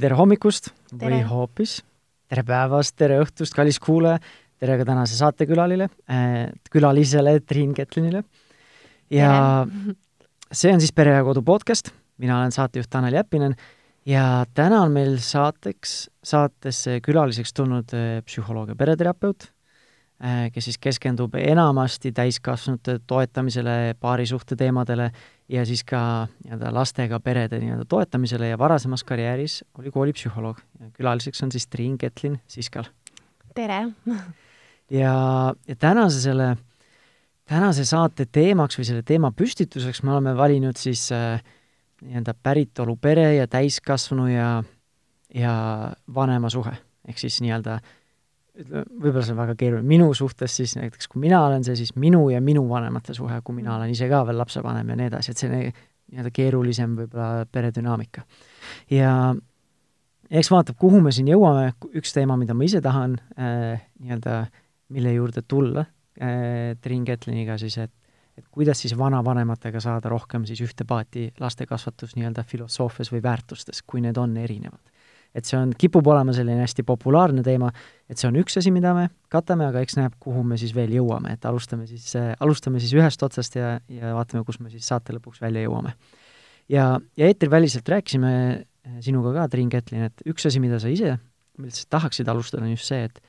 [0.00, 1.02] tere hommikust Tere.
[1.02, 1.80] või hoopis
[2.30, 4.20] tere päevast, tere õhtust, kallis kuulaja,
[4.60, 8.22] tere ka tänase saatekülalile äh,, külalisele Triin Ketlinile.
[9.10, 9.66] ja
[10.52, 11.92] see on siis Pere ja Kodu podcast,
[12.22, 13.56] mina olen saatejuht Tanel Jeppinen
[14.08, 19.50] ja täna on meil saateks, saatesse külaliseks tulnud äh, psühholoog ja pereterapeut
[20.22, 25.10] äh,, kes siis keskendub enamasti täiskasvanute toetamisele, paarisuhte teemadele
[25.50, 26.00] ja siis ka
[26.44, 30.58] nii-öelda lastega perede nii-öelda toetamisele ja varasemas karjääris oli koolipsühholoog.
[30.92, 32.84] külaliseks on siis Triin Ketlin Siskal.
[33.54, 33.82] tere!
[34.90, 35.14] ja,
[35.68, 36.56] ja tänase selle,
[37.44, 41.42] tänase saate teemaks või selle teema püstituseks me oleme valinud siis äh,
[42.02, 44.62] nii-öelda päritolu pere ja täiskasvanu ja,
[45.34, 45.54] ja
[46.14, 46.76] vanema suhe.
[47.08, 47.80] ehk siis nii-öelda
[48.60, 51.94] ütleme, võib-olla see on väga keeruline, minu suhtes siis näiteks, kui mina olen see, siis
[52.00, 55.34] minu ja minu vanemate suhe, kui mina olen ise ka veel lapsevanem ja nii edasi,
[55.34, 58.24] et see nii-öelda keerulisem võib-olla peredünaamika.
[58.94, 59.12] ja
[60.30, 64.42] eks vaatab, kuhu me siin jõuame, üks teema, mida ma ise tahan äh, nii-öelda,
[64.94, 67.94] mille juurde tulla äh, Triin Ketliniga siis, et
[68.40, 74.00] et kuidas siis vanavanematega saada rohkem siis ühte paati lastekasvatus nii-öelda filosoofias või väärtustes, kui
[74.00, 74.80] need on erinevad
[75.34, 77.70] et see on, kipub olema selline hästi populaarne teema,
[78.10, 80.92] et see on üks asi, mida me katame, aga eks näeb, kuhu me siis veel
[80.96, 85.14] jõuame, et alustame siis alustame siis ühest otsast ja, ja vaatame, kus me siis saate
[85.16, 85.94] lõpuks välja jõuame.
[86.68, 88.32] ja, ja eetriväliselt rääkisime
[89.04, 91.16] sinuga ka, Triin Ketlin, et üks asi, mida sa ise,
[91.60, 93.22] millest sa tahaksid alustada, on just see, et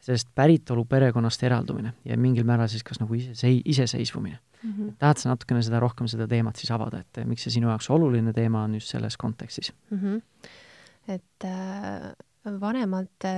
[0.00, 4.70] sellest päritolu perekonnast eraldumine ja mingil määral siis kas nagu ise, iseseisvumine mm.
[4.70, 4.94] -hmm.
[4.98, 8.32] tahad sa natukene seda rohkem, seda teemat siis avada, et miks see sinu jaoks oluline
[8.32, 9.98] teema on just selles kontekstis mm?
[9.98, 10.20] -hmm
[11.08, 12.10] et äh,
[12.60, 13.34] vanemate,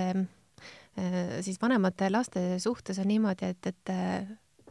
[0.99, 3.93] äh, siis vanemate laste suhtes on niimoodi, et, et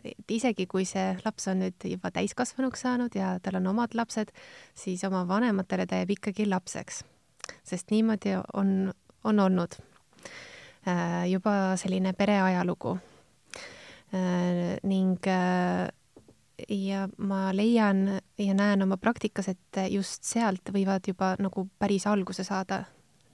[0.02, 4.32] et isegi kui see laps on nüüd juba täiskasvanuks saanud ja tal on omad lapsed,
[4.74, 7.04] siis oma vanematele ta jääb ikkagi lapseks.
[7.64, 9.78] sest niimoodi on, on olnud
[10.88, 12.98] äh, juba selline pereajalugu.
[14.84, 15.28] ning
[16.70, 22.44] ja ma leian ja näen oma praktikas, et just sealt võivad juba nagu päris alguse
[22.44, 22.84] saada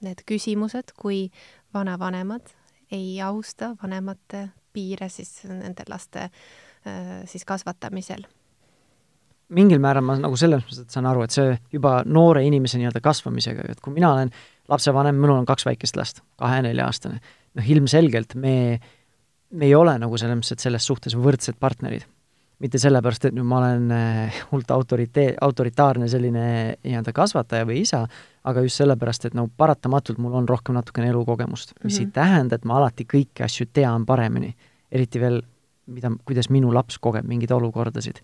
[0.06, 1.28] need küsimused, kui
[1.74, 2.54] vanavanemad
[2.92, 8.28] ei austa vanemate piire siis nende laste äh, siis kasvatamisel.
[9.50, 13.66] mingil määral ma nagu selles mõttes saan aru, et see juba noore inimese nii-öelda kasvamisega,
[13.72, 14.32] et kui mina olen
[14.68, 17.22] lapsevanem, minul on kaks väikest last, kahe-nelja-aastane,
[17.56, 18.80] noh ilmselgelt me,
[19.50, 22.06] me ei ole nagu selles mõttes, et selles suhtes võrdsed partnerid
[22.64, 26.46] mitte sellepärast, et nüüd ma olen äh, hullult autoritee-, autoritaarne selline
[26.82, 28.04] nii-öelda kasvataja või isa,
[28.48, 32.08] aga just sellepärast, et no paratamatult mul on rohkem natukene elukogemust, mis mm -hmm.
[32.08, 34.56] ei tähenda, et ma alati kõiki asju tean paremini.
[34.92, 35.42] eriti veel,
[35.86, 38.22] mida, kuidas minu laps kogeb mingeid olukordasid.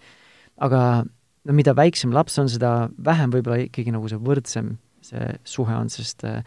[0.58, 1.06] aga
[1.46, 5.92] no mida väiksem laps on, seda vähem võib-olla ikkagi nagu see võrdsem see suhe on,
[5.92, 6.42] sest äh,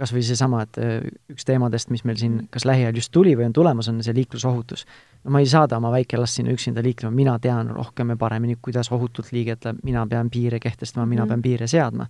[0.00, 3.50] kas või seesama, et äh, üks teemadest, mis meil siin kas lähiajal just tuli või
[3.50, 4.86] on tulemas, on see liiklusohutus.
[5.24, 8.92] No ma ei saada oma väikelast sinna üksinda liiklema, mina tean rohkem ja paremini, kuidas
[8.92, 12.06] ohutult liigelda, mina pean piire kehtestama, mina mm pean piire seadma.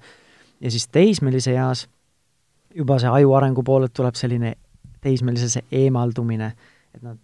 [0.61, 1.89] ja siis teismelise eas
[2.75, 4.55] juba see aju arengu poolelt tuleb selline
[5.01, 6.53] teismelise see eemaldumine,
[6.95, 7.19] et nad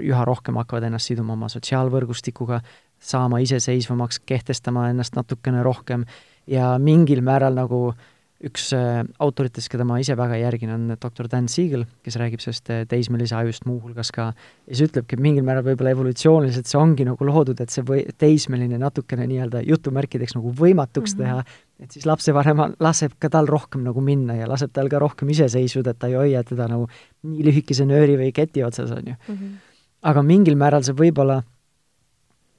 [0.00, 2.60] üha rohkem hakkavad ennast siduma oma sotsiaalvõrgustikuga,
[3.00, 6.04] saama iseseisvamaks, kehtestama ennast natukene rohkem
[6.46, 8.13] ja mingil määral nagu äh,
[8.44, 12.70] üks äh, autoritest, keda ma ise väga järgin, on doktor Dan Siegel, kes räägib sellest
[12.72, 14.30] äh, teismelise ajust muuhulgas ka,
[14.66, 18.02] ja siis ütlebki, et mingil määral võib-olla evolutsiooniliselt see ongi nagu loodud, et see või
[18.20, 21.46] teismeline natukene nii-öelda jutumärkideks nagu võimatuks mm -hmm.
[21.46, 25.30] teha, et siis lapsevanem laseb ka tal rohkem nagu minna ja laseb tal ka rohkem
[25.30, 26.88] iseseisvuda, et ta ei hoia teda nagu
[27.22, 29.34] nii lühikese nööri või keti otsas, on ju mm.
[29.34, 29.56] -hmm.
[30.02, 31.42] aga mingil määral see võib-olla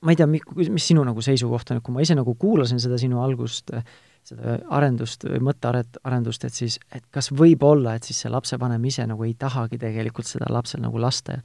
[0.02, 2.98] ma ei tea, mis sinu nagu seisukoht on, et kui ma ise nagu kuulasin seda
[3.02, 3.84] sinu algust äh,
[4.26, 9.06] seda arendust või mõttearendust, et siis, et kas võib olla, et siis see lapsevanem ise
[9.08, 11.40] nagu ei tahagi tegelikult seda lapsel nagu lasta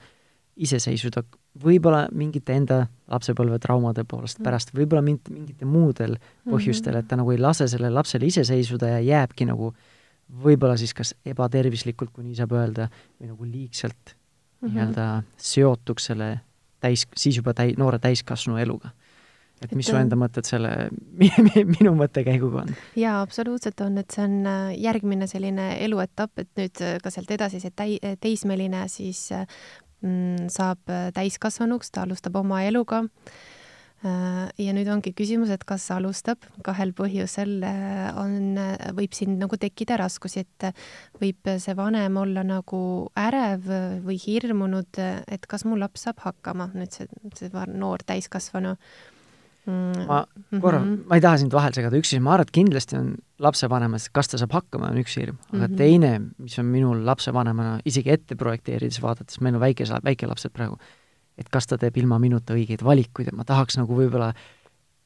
[0.61, 1.23] iseseisvuda,
[1.61, 4.47] võib-olla mingite enda lapsepõlve traumade poolest mm.
[4.47, 6.17] pärast, võib-olla mingite, mingite muudel
[6.49, 9.73] põhjustel, et ta nagu ei lase sellel lapsel iseseisvuda ja jääbki nagu
[10.45, 12.87] võib-olla siis kas ebatervislikult, kui nii saab öelda,
[13.19, 14.75] või nagu liigselt mm -hmm.
[14.75, 15.07] nii-öelda
[15.37, 16.31] seotuks selle
[16.81, 18.93] täis, siis juba täi-, noore täiskasvanu eluga
[19.61, 20.73] et mis et, su enda mõtted selle
[21.75, 22.73] minu mõttekäiguga on?
[22.99, 27.31] jaa, absoluutselt on, et see on äh, järgmine selline eluetapp, et nüüd äh, ka sealt
[27.37, 33.07] edasi see täi-, teismeline siis mm, saab äh, täiskasvanuks, ta alustab oma eluga.
[34.01, 37.51] ja nüüd ongi küsimus, et kas alustab, kahel põhjusel
[38.17, 38.57] on,
[38.97, 40.71] võib siin nagu tekkida raskusi, et
[41.21, 42.81] võib see vanem olla nagu
[43.21, 43.69] ärev
[44.07, 48.73] või hirmunud, et kas mu laps saab hakkama, nüüd see, see noor täiskasvanu.
[50.09, 50.21] Ma
[50.61, 51.09] korra mm, -hmm.
[51.09, 54.29] ma ei taha sind vahele segada, üks asi, ma arvan, et kindlasti on lapsevanemas, kas
[54.29, 55.77] ta saab hakkama, on üks hirm, aga mm -hmm.
[55.77, 60.79] teine, mis on minul lapsevanemana isegi ette projekteerides vaadates, meil on väike, väikelapsed praegu,
[61.39, 64.35] et kas ta teeb ilma minuta õigeid valikuid, et ma tahaks nagu võib-olla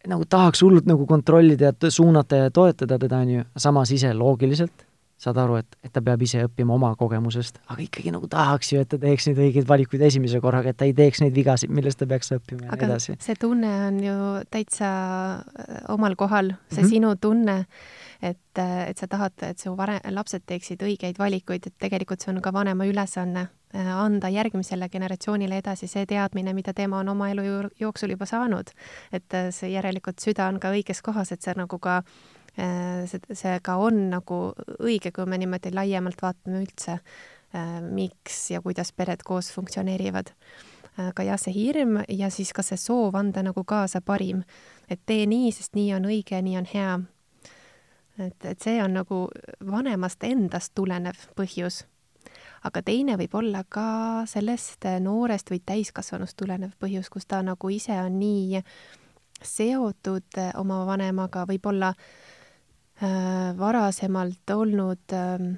[0.08, 4.84] nagu tahaks hullult nagu kontrollida ja suunata ja toetada teda, on ju, samas ise loogiliselt
[5.20, 8.82] saad aru, et, et ta peab ise õppima oma kogemusest, aga ikkagi nagu tahaks ju,
[8.82, 12.00] et ta teeks neid õigeid valikuid esimese korraga, et ta ei teeks neid vigasid, millest
[12.00, 13.16] ta peaks õppima ja nii edasi.
[13.22, 14.16] see tunne on ju
[14.50, 14.90] täitsa
[15.38, 16.90] äh, omal kohal, see mm -hmm.
[16.90, 17.56] sinu tunne,
[18.22, 22.34] et, äh, et sa tahad, et su vare-, lapsed teeksid õigeid valikuid, et tegelikult see
[22.34, 27.30] on ka vanema ülesanne äh, anda järgmisele generatsioonile edasi see teadmine, mida tema on oma
[27.30, 28.70] elu jooksul juba saanud.
[29.12, 33.54] et see järelikult süda on ka õiges kohas, et see nagu ka Äh, see, see
[33.62, 34.40] ka on nagu
[34.78, 36.98] õige, kui me niimoodi laiemalt vaatame üldse,
[37.54, 40.34] äh, miks ja kuidas pered koos funktsioneerivad.
[40.94, 44.44] aga jah, see hirm ja siis ka see soov anda nagu kaasa parim,
[44.88, 46.92] et tee nii, sest nii on õige, nii on hea.
[48.18, 49.24] et, et see on nagu
[49.66, 51.82] vanemast endast tulenev põhjus
[52.62, 57.98] aga teine võib olla ka sellest noorest või täiskasvanust tulenev põhjus, kus ta nagu ise
[57.98, 58.62] on nii
[59.42, 62.32] seotud oma vanemaga, võib-olla äh, Äh,
[63.58, 65.54] varasemalt olnud ähm,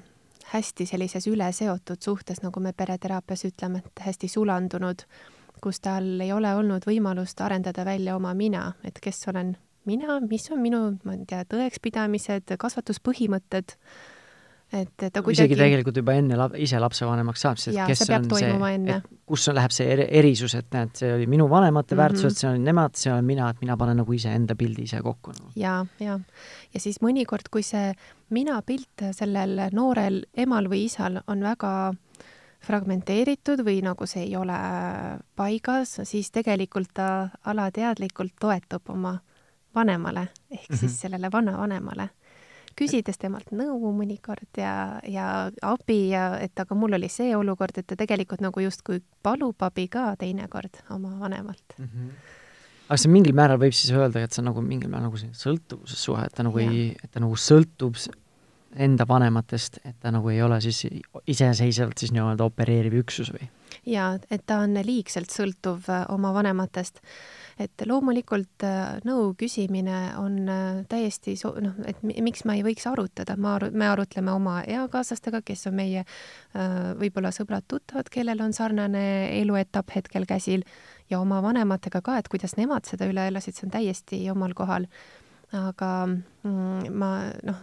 [0.53, 5.03] hästi sellises üleseotud suhtes, nagu me pereteraapias ütleme, et hästi sulandunud,
[5.61, 9.55] kus tal ei ole olnud võimalust arendada välja oma mina, et kes olen
[9.85, 13.77] mina, mis on minu, ma ei tea, tõekspidamised, kasvatuspõhimõtted
[14.73, 18.17] et ta kuidagi isegi tegelikult juba enne lab-, ise lapsevanemaks saab, sest Jaa, kes see
[18.17, 18.97] on see,
[19.29, 22.03] kus on, läheb see erisus, et näed, see oli minu vanemate mm -hmm.
[22.03, 25.31] väärtused, see olin nemad, see olen mina, et mina panen nagu iseenda pildi ise kokku
[25.31, 25.51] nagu..
[25.55, 26.19] jaa, jaa.
[26.73, 27.93] ja siis mõnikord, kui see
[28.29, 31.93] mina pilt sellel noorel emal või isal on väga
[32.67, 34.59] fragmenteeritud või nagu see ei ole
[35.35, 39.19] paigas, siis tegelikult ta alateadlikult toetub oma
[39.75, 40.79] vanemale ehk mm -hmm.
[40.79, 42.09] siis sellele vanavanemale
[42.77, 45.27] küsides temalt nõu mõnikord ja, ja
[45.65, 49.87] abi ja et aga mul oli see olukord, et ta tegelikult nagu justkui palub abi
[49.91, 51.89] ka teinekord oma vanemalt mm.
[51.89, 52.13] -hmm.
[52.89, 55.37] aga see mingil määral võib siis öelda, et see on nagu mingil määral nagu selline
[55.37, 56.71] sõltuvuses suhe, et ta nagu ja.
[56.71, 57.97] ei, et ta nagu sõltub
[58.75, 60.85] enda vanematest, et ta nagu ei ole siis
[61.27, 63.49] iseseisvalt siis nii-öelda opereeriv üksus või?
[63.87, 67.01] jaa, et ta on liigselt sõltuv äh, oma vanematest
[67.61, 72.85] et loomulikult äh, nõu küsimine on äh, täiesti so-, noh, et miks ma ei võiks
[72.89, 78.53] arutada, ma aru-, me arutleme oma eakaaslastega, kes on meie äh, võib-olla sõbrad-tuttavad, kellel on
[78.57, 79.03] sarnane
[79.39, 80.65] eluetapp hetkel käsil,
[81.09, 84.87] ja oma vanematega ka, et kuidas nemad seda üle elasid, see on täiesti omal kohal.
[85.55, 87.11] aga mm, ma
[87.47, 87.61] noh,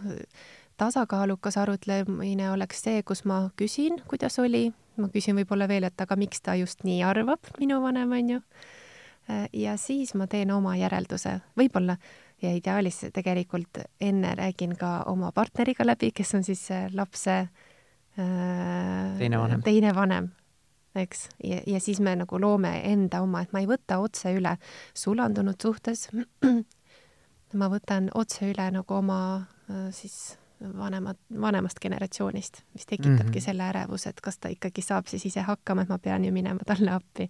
[0.77, 6.17] tasakaalukas arutlemine oleks see, kus ma küsin, kuidas oli, ma küsin võib-olla veel, et aga
[6.17, 8.41] miks ta just nii arvab, minu vanem, on ju
[9.53, 11.95] ja siis ma teen oma järelduse, võib-olla
[12.41, 17.37] ja ideaalis tegelikult enne räägin ka oma partneriga läbi, kes on siis lapse
[18.19, 20.29] äh, teine vanem, teine vanem,
[20.95, 24.57] eks, ja, ja siis me nagu loome enda oma, et ma ei võta otse üle
[24.93, 26.09] sulandunud suhtes.
[27.59, 29.19] ma võtan otse üle nagu oma
[29.69, 30.35] äh, siis
[30.77, 33.41] vanemad, vanemast generatsioonist, mis tekitabki mm -hmm.
[33.41, 36.59] selle ärevuse, et kas ta ikkagi saab siis ise hakkama, et ma pean ju minema
[36.65, 37.29] talle appi.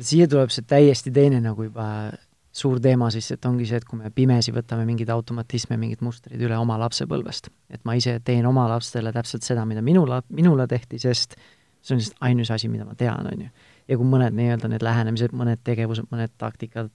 [0.00, 2.12] siia tuleb see täiesti teine nagu juba
[2.52, 6.40] suur teema siis, et ongi see, et kui me pimesi võtame mingeid automatisme, mingid mustrid
[6.40, 7.48] üle oma lapsepõlvest.
[7.70, 11.36] et ma ise teen oma lastele täpselt seda, mida minu la-, minule tehti, sest
[11.82, 13.48] see on lihtsalt ainus asi, mida ma tean, on ju.
[13.88, 16.90] ja kui mõned nii-öelda need lähenemised, mõned tegevused, mõned taktikad,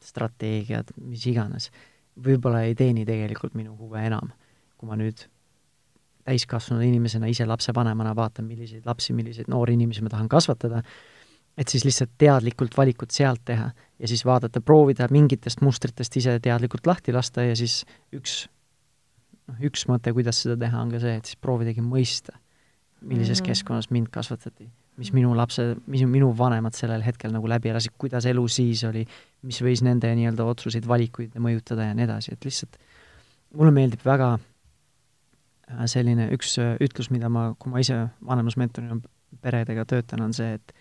[0.00, 1.70] strateegiad, mis iganes,
[2.26, 4.30] võib-olla ei teeni tegelikult minu huve enam
[4.76, 5.26] kui ma nüüd
[6.26, 10.82] täiskasvanud inimesena, ise lapsevanemana vaatan, milliseid lapsi, milliseid noori inimesi ma tahan kasvatada,
[11.56, 16.88] et siis lihtsalt teadlikult valikut sealt teha ja siis vaadata, proovida mingitest mustritest ise teadlikult
[16.88, 17.84] lahti lasta ja siis
[18.16, 18.40] üks,
[19.46, 22.36] noh, üks mõte, kuidas seda teha, on ka see, et siis proovidagi mõista,
[23.00, 23.52] millises mm -hmm.
[23.52, 28.26] keskkonnas mind kasvatati, mis minu lapse, mis minu vanemad sellel hetkel nagu läbi elasid, kuidas
[28.26, 29.06] elu siis oli,
[29.42, 32.76] mis võis nende nii-öelda otsuseid, valikuid mõjutada ja nii edasi, et lihtsalt
[33.54, 34.38] mulle meeldib väga
[35.90, 39.00] selline üks äh, ütlus, mida ma, kui ma ise vanemusmentorina
[39.42, 40.76] peredega töötan, on see, et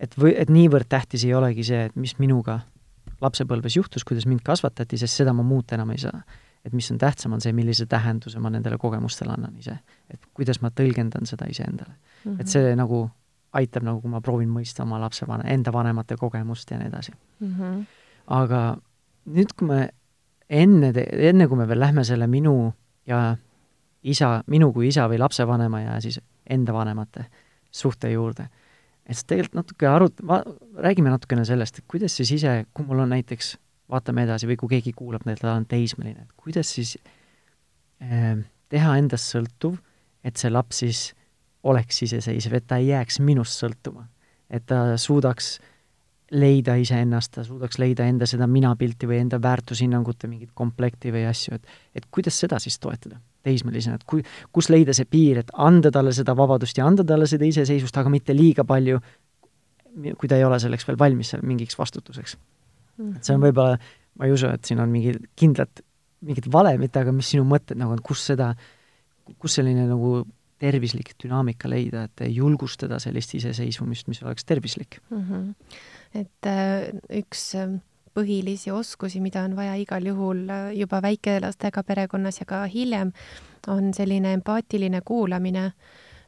[0.00, 2.62] et või, et niivõrd tähtis ei olegi see, et mis minuga
[3.20, 6.22] lapsepõlves juhtus, kuidas mind kasvatati, sest seda ma muuta enam ei saa.
[6.64, 9.78] et mis on tähtsam, on see, millise tähenduse ma nendele kogemustele annan ise.
[10.10, 12.32] et kuidas ma tõlgendan seda iseendale mm.
[12.32, 12.40] -hmm.
[12.40, 13.10] et see nagu
[13.52, 17.54] aitab nagu, kui ma proovin mõista oma lapsevane, enda vanemate kogemust ja nii edasi mm.
[17.54, 17.84] -hmm.
[18.26, 18.76] aga
[19.26, 19.88] nüüd, kui me
[20.48, 22.72] enne, enne kui me veel lähme selle minu
[23.06, 23.36] ja
[24.02, 27.26] isa, minu kui isa või lapsevanema ja siis enda vanemate
[27.70, 28.48] suhte juurde.
[29.06, 30.22] et siis tegelikult natuke arut-,
[30.78, 33.56] räägime natukene sellest, et kuidas siis ise, kui mul on näiteks
[33.90, 36.96] vaatame edasi või kui keegi kuulab, ta on teismeline, et kuidas siis
[38.02, 38.38] äh,
[38.68, 39.78] teha endast sõltuv,
[40.24, 41.02] et see laps siis
[41.62, 44.06] oleks iseseisev, et ta ei jääks minust sõltuma.
[44.50, 45.60] et ta suudaks
[46.30, 51.58] leida iseennast, ta suudaks leida enda seda minapilti või enda väärtushinnangute mingit komplekti või asju,
[51.58, 51.66] et
[51.98, 54.22] et kuidas seda siis toetada teismelisena, et kui,
[54.52, 58.12] kus leida see piir, et anda talle seda vabadust ja anda talle seda iseseisvust, aga
[58.12, 59.00] mitte liiga palju,
[60.18, 63.04] kui ta ei ole selleks veel valmis mingiks vastutuseks mm.
[63.04, 63.16] -hmm.
[63.16, 63.78] et see on võib-olla,
[64.18, 65.82] ma ei usu, et siin on mingi kindlat,
[66.20, 68.52] mingit valemit, aga mis sinu mõtted nagu on, kus seda,
[69.38, 70.20] kus selline nagu
[70.60, 75.24] tervislik dünaamika leida, et julgustada sellist iseseisvumist, mis oleks tervislik mm.
[75.24, 75.54] -hmm.
[76.14, 76.90] Et äh,
[77.20, 77.78] üks äh,
[78.16, 83.12] põhilisi oskusi, mida on vaja igal juhul äh, juba väikelastega perekonnas ja ka hiljem,
[83.68, 85.72] on selline empaatiline kuulamine.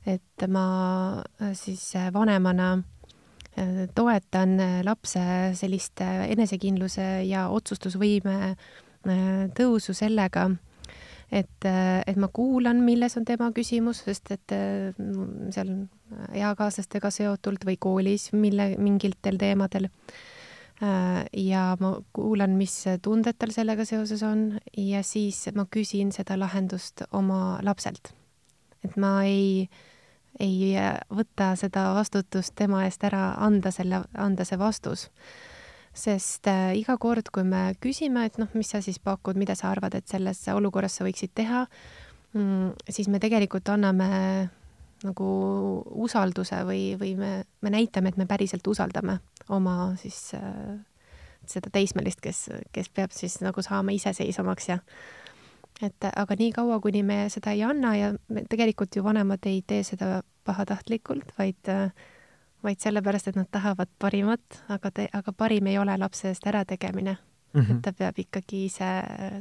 [0.07, 1.23] et ma
[1.55, 2.83] siis vanemana
[3.95, 5.21] toetan lapse
[5.55, 8.57] sellist enesekindluse ja otsustusvõime
[9.55, 10.49] tõusu sellega,
[11.33, 11.67] et,
[12.07, 15.73] et ma kuulan, milles on tema küsimus, sest et mm, seal
[16.37, 19.89] eakaaslastega seotult või koolis mille, mingitel teemadel.
[21.39, 27.05] ja ma kuulan, mis tunded tal sellega seoses on ja siis ma küsin seda lahendust
[27.13, 28.13] oma lapselt.
[28.85, 29.69] et ma ei,
[30.41, 30.75] ei
[31.09, 35.09] võta seda vastutust tema eest ära, anda selle, anda see vastus
[35.93, 39.71] sest äh, iga kord, kui me küsime, et noh, mis sa siis pakud, mida sa
[39.73, 41.67] arvad, et selles olukorras sa võiksid teha
[42.33, 44.09] mm,, siis me tegelikult anname
[45.03, 45.29] nagu
[46.05, 49.19] usalduse või, või me, me näitame, et me päriselt usaldame
[49.53, 50.79] oma siis äh,
[51.49, 54.79] seda teismelist, kes, kes peab siis nagu saama iseseisvamaks ja
[55.83, 59.83] et aga niikaua, kuni me seda ei anna ja me tegelikult ju vanemad ei tee
[59.87, 61.91] seda pahatahtlikult, vaid äh,
[62.63, 67.17] vaid sellepärast, et nad tahavad parimat, aga te, aga parim ei ole lapse eest ärategemine
[67.53, 67.61] mm.
[67.61, 67.77] -hmm.
[67.77, 68.89] et ta peab ikkagi ise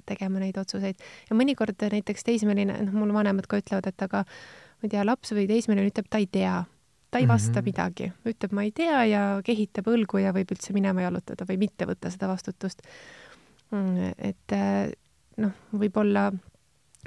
[0.05, 0.95] tegema neid otsuseid.
[1.29, 5.33] ja mõnikord näiteks teismeline, noh, mul vanemad ka ütlevad, et aga ma ei tea, laps
[5.37, 6.63] või teismeline ütleb, ta ei tea.
[7.11, 7.65] ta ei vasta mm -hmm.
[7.65, 11.85] midagi, ütleb, ma ei tea ja kehitab õlgu ja võib üldse minema jalutada või mitte
[11.85, 12.81] võtta seda vastutust.
[13.71, 14.55] Mm, et
[15.37, 16.31] noh, võib-olla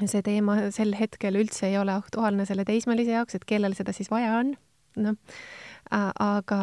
[0.04, 4.11] see teema sel hetkel üldse ei ole aktuaalne selle teismelise jaoks, et kellel seda siis
[4.11, 4.56] vaja on,
[4.97, 5.16] noh
[5.91, 6.61] aga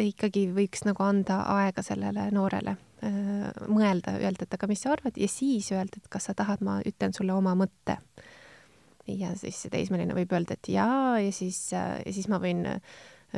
[0.00, 5.18] ikkagi võiks nagu anda aega sellele noorele äh, mõelda, öelda, et aga mis sa arvad
[5.20, 7.98] ja siis öelda, et kas sa tahad, ma ütlen sulle oma mõtte.
[9.06, 12.64] ja siis see teismeline võib öelda, et jaa ja siis, äh, ja siis ma võin
[12.66, 12.80] äh,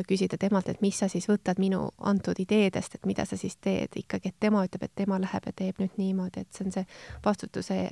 [0.09, 3.95] küsida temalt, et mis sa siis võtad minu antud ideedest, et mida sa siis teed
[3.97, 6.87] ikkagi, et tema ütleb, et tema läheb ja teeb nüüd niimoodi, et see on see
[7.25, 7.88] vastutuse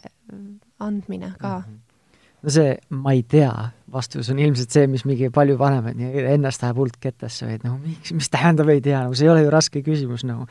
[0.80, 1.64] andmine ka mm.
[1.64, 1.91] -hmm
[2.42, 3.52] no see ma ei tea
[3.92, 6.00] vastus on ilmselt see, mis mingi palju vanemaid
[6.34, 9.44] ennast läheb kettasse või et nagu miks, mis tähendab ei tea, nagu see ei ole
[9.44, 10.46] ju raske küsimus nagu,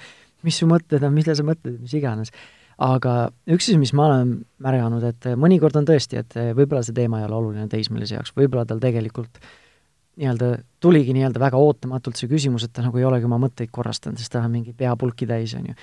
[0.46, 2.34] mis su mõtted on, mida sa mõtled, mis iganes.
[2.82, 7.20] aga üks asi, mis ma olen märganud, et mõnikord on tõesti, et võib-olla see teema
[7.20, 9.42] ei ole oluline teismelise jaoks, võib-olla tal tegelikult
[10.22, 14.20] nii-öelda tuligi nii-öelda väga ootamatult see küsimus, et ta nagu ei olegi oma mõtteid korrastanud,
[14.22, 15.78] sest tal on mingi pea pulki täis, on ju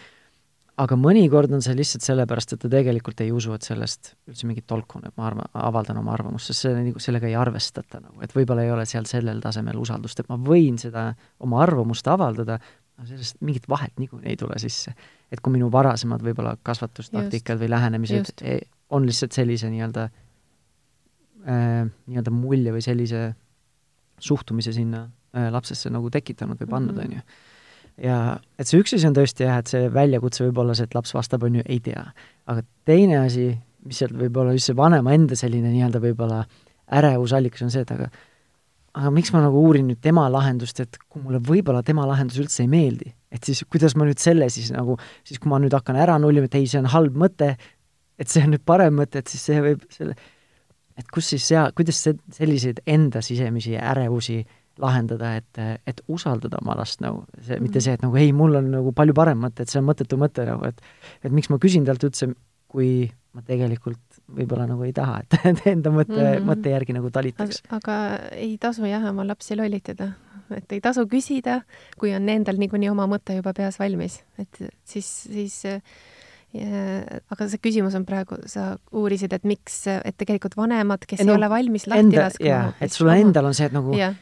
[0.79, 4.67] aga mõnikord on see lihtsalt sellepärast, et ta tegelikult ei usu, et sellest üldse mingit
[4.71, 8.21] tolku on, et ma arvan, avaldan oma arvamust, sest see nagu, sellega ei arvestata nagu,
[8.25, 11.11] et võib-olla ei ole seal sellel tasemel usaldust, et ma võin seda
[11.45, 12.61] oma arvamust avaldada,
[12.99, 14.95] aga sellest mingit vahet niikuinii ei tule sisse.
[15.31, 18.43] et kui minu varasemad võib-olla kasvatustaktikad või lähenemised just.
[18.43, 18.61] E,
[18.95, 20.07] on lihtsalt sellise nii-öelda
[21.45, 23.23] äh, nii-öelda mulje või sellise
[24.19, 27.05] suhtumise sinna äh, lapsesse nagu tekitanud või pannud, mhm.
[27.05, 27.48] on ju
[28.03, 30.97] ja et see üks asi on tõesti jah, et see väljakutse võib olla see, et
[30.97, 32.05] laps vastab, on ju, ei tea.
[32.49, 33.51] aga teine asi,
[33.87, 36.43] mis sealt võib olla just see vanema enda selline nii-öelda võib-olla
[36.99, 38.11] ärevusallikas, on see, et aga
[38.99, 42.65] aga miks ma nagu uurin nüüd tema lahendust, et kui mulle võib-olla tema lahendus üldse
[42.65, 44.97] ei meeldi, et siis kuidas ma nüüd selle siis nagu,
[45.29, 47.53] siis kui ma nüüd hakkan ära nullima, et ei, see on halb mõte,
[48.19, 50.17] et see on nüüd parem mõte, et siis see võib selle,
[50.99, 56.61] et kus siis sea-, kuidas see, selliseid enda sisemisi ärevusi äh, lahendada, et, et usaldada
[56.63, 59.41] oma last nagu, see mm., mitte see, et nagu ei, mul on nagu palju parem
[59.47, 60.83] mõte, et see on mõttetu mõte nagu, et
[61.27, 62.31] et miks ma küsin talt üldse,
[62.69, 65.39] kui ma tegelikult võib-olla nagu ei taha, et,
[65.75, 66.49] enda mõtte mm, -hmm.
[66.49, 67.63] mõtte järgi nagu talitaks.
[67.75, 67.97] aga
[68.37, 70.13] ei tasu jah oma lapsi lollitada,
[70.55, 71.63] et ei tasu küsida,
[71.99, 75.65] kui on endal niikuinii oma mõte juba peas valmis, et siis, siis
[76.49, 81.35] Ja, aga see küsimus on praegu, sa uurisid, et miks, et tegelikult vanemad, kes no,
[81.35, 82.73] ei ole valmis lahti enda, laskma.
[82.81, 84.15] et sul endal on see, et nagu ja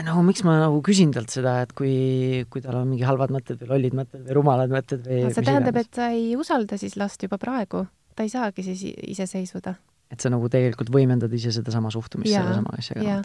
[0.00, 3.60] nagu miks ma nagu küsin talt seda, et kui, kui tal on mingi halvad mõtted
[3.60, 7.22] või lollid mõtted või rumalad mõtted või see tähendab, et sa ei usalda siis last
[7.24, 7.84] juba praegu,
[8.16, 9.74] ta ei saagi siis iseseisvuda.
[10.12, 13.04] et sa nagu tegelikult võimendad ise sedasama suhtumist sellesama asjaga.
[13.04, 13.18] ja,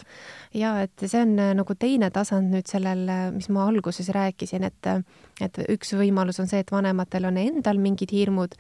[0.56, 4.68] ja et see on äh, nagu teine tasand nüüd sellel, äh, mis ma alguses rääkisin,
[4.68, 5.04] et, äh,
[5.40, 8.60] et üks võimalus on see, et vanematel on endal mingid hirmud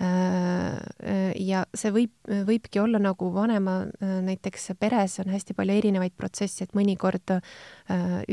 [0.00, 2.12] ja see võib,
[2.48, 7.36] võibki olla nagu vanema, näiteks peres on hästi palju erinevaid protsesse, et mõnikord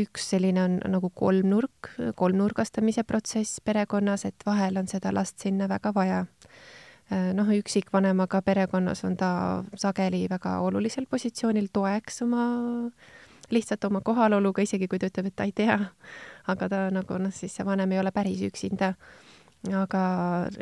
[0.01, 5.93] üks selline on nagu kolmnurk, kolmnurgastamise protsess perekonnas, et vahel on seda last sinna väga
[5.93, 6.23] vaja
[7.11, 12.45] Äh, noh, üksikvanemaga perekonnas on ta sageli väga olulisel positsioonil toeks oma,
[13.51, 15.75] lihtsalt oma kohaloluga, isegi kui ta ütleb, et ta ei tea.
[16.47, 18.93] aga ta nagu noh, siis see vanem ei ole päris üksinda.
[19.69, 20.03] Aga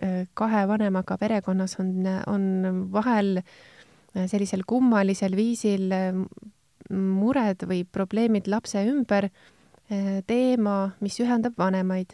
[0.04, 5.94] äh, kahe vanemaga perekonnas on, on vahel äh, sellisel kummalisel viisil
[6.90, 9.30] mured või probleemid lapse ümber
[9.90, 12.14] teema, mis ühendab vanemaid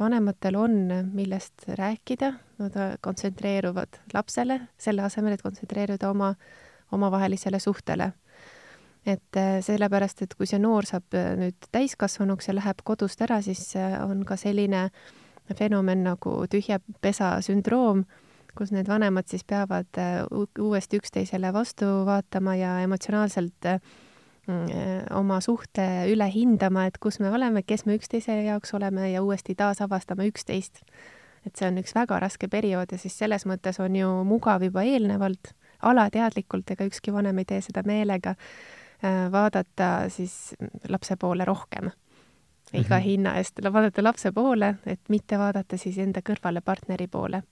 [0.00, 0.76] vanematel on,
[1.12, 6.34] millest rääkida, nad kontsentreeruvad lapsele, selle asemel, et kontsentreeruda oma,
[6.92, 8.12] omavahelisele suhtele.
[9.06, 13.38] et äh, sellepärast, et kui see noor saab äh, nüüd täiskasvanuks ja läheb kodust ära,
[13.40, 14.90] siis äh, on ka selline
[15.58, 18.04] fenomen nagu tühja pesa sündroom,
[18.56, 19.98] kus need vanemad siis peavad
[20.30, 23.68] uuesti üksteisele vastu vaatama ja emotsionaalselt
[24.50, 29.22] Mm, oma suhte üle hindama, et kus me oleme, kes me üksteise jaoks oleme ja
[29.22, 30.82] uuesti taasavastama üksteist.
[31.46, 34.82] et see on üks väga raske periood ja siis selles mõttes on ju mugav juba
[34.84, 35.54] eelnevalt,
[35.88, 38.34] alateadlikult, ega ükski vanem ei tee seda meelega,
[39.00, 40.54] äh, vaadata siis
[40.88, 41.88] lapse poole rohkem
[42.72, 43.04] iga mm -hmm.
[43.04, 47.42] hinna eest, vaadata lapse poole, et mitte vaadata siis enda kõrvale partneri poole.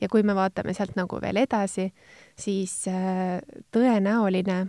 [0.00, 1.92] ja kui me vaatame sealt nagu veel edasi,
[2.36, 3.40] siis äh,
[3.72, 4.66] tõenäoline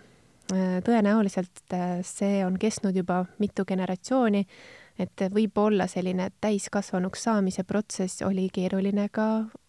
[0.54, 4.44] Äh, tõenäoliselt äh, see on kestnud juba mitu generatsiooni,
[5.02, 9.25] et võib-olla selline täiskasvanuks saamise protsess oli keeruline ka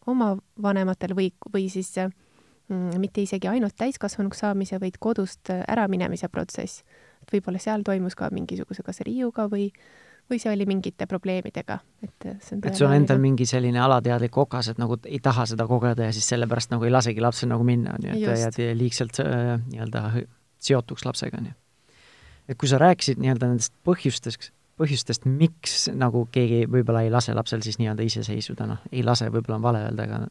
[0.06, 6.84] oma vanematel või, või siis mm, mitte isegi ainult täiskasvanuks saamise, vaid kodust äraminemise protsess.
[7.32, 9.70] võib-olla seal toimus ka mingisuguse kas riiuga või,
[10.30, 14.36] või see oli mingite probleemidega, et see on et sul on endal mingi selline alateadlik
[14.42, 17.66] okas, et nagu ei taha seda kogeda ja siis sellepärast nagu ei lasegi lapsel nagu
[17.66, 20.02] minna, on ju, et jääd liigselt äh, nii-öelda
[20.66, 21.56] seotuks lapsega, on ju.
[22.48, 27.62] et kui sa rääkisid nii-öelda nendest põhjustest, põhjustest, miks nagu keegi võib-olla ei lase lapsel
[27.64, 30.26] siis nii-öelda iseseisvuda, noh, ei lase, võib-olla on vale öelda, aga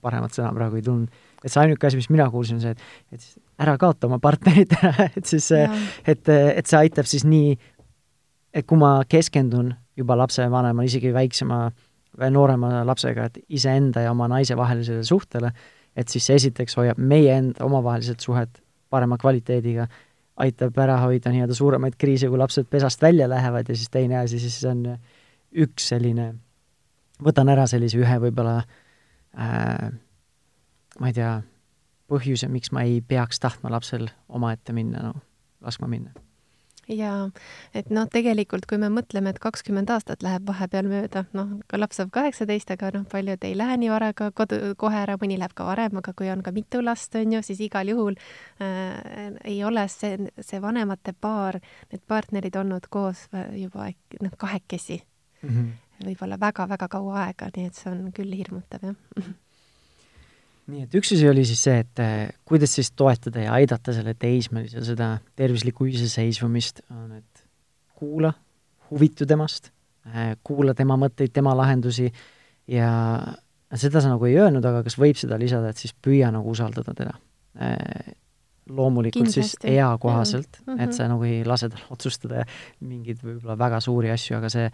[0.00, 1.20] paremat sõna praegu ei tulnud.
[1.42, 4.76] et see ainuke asi, mis mina kuulsin, on see, et, et ära kaota oma partnerit
[4.78, 7.56] ära, et siis, et, et see aitab siis nii,
[8.54, 11.60] et kui ma keskendun juba lapsevanemale, isegi väiksema
[12.20, 15.52] või noorema lapsega, et iseenda ja oma naise vahelisele suhtele,
[15.96, 19.86] et siis see esiteks hoiab meie enda omavahelised suhet parema kvaliteediga,
[20.40, 24.40] aitab ära hoida nii-öelda suuremaid kriise, kui lapsed pesast välja lähevad ja siis teine asi
[24.40, 24.86] siis on
[25.52, 26.32] üks selline,
[27.22, 28.56] võtan ära sellise ühe võib-olla
[29.36, 29.90] äh,
[30.98, 31.36] ma ei tea,
[32.10, 35.14] põhjuse, miks ma ei peaks tahtma lapsel omaette minna, no
[35.60, 36.29] laskma minna
[36.90, 37.30] jaa,
[37.76, 42.00] et noh, tegelikult kui me mõtleme, et kakskümmend aastat läheb vahepeal mööda, noh, ka laps
[42.00, 45.54] saab kaheksateist, aga noh, paljud ei lähe nii vara ka kodu, kohe ära, mõni läheb
[45.56, 48.18] ka varem, aga kui on ka mitu last, on ju, siis igal juhul
[48.62, 51.60] äh, ei ole see, see vanemate paar,
[51.92, 55.02] need partnerid olnud koos juba noh, kahekesi.
[55.40, 55.68] Mm -hmm.
[56.04, 59.30] võib-olla väga-väga kaua aega, nii et see on küll hirmutav, jah
[60.70, 64.14] nii et üks asi oli siis see, et eh, kuidas siis toetada ja aidata selle
[64.18, 67.44] teismelisel seda tervislikku iseseisvumist, on, et
[68.00, 68.32] kuula,
[68.90, 69.70] huvitu temast,
[70.10, 72.08] eh, kuula tema mõtteid, tema lahendusi
[72.70, 72.90] ja
[73.78, 76.94] seda sa nagu ei öelnud, aga kas võib seda lisada, et siis püüa nagu usaldada
[76.96, 77.18] teda.
[77.60, 78.16] Eh,
[78.70, 79.66] loomulikult Kindlasti.
[79.66, 80.82] siis eakohaselt mm, -hmm.
[80.84, 82.44] et sa nagu ei lase tal otsustada
[82.80, 84.68] mingeid võib-olla väga suuri asju, aga see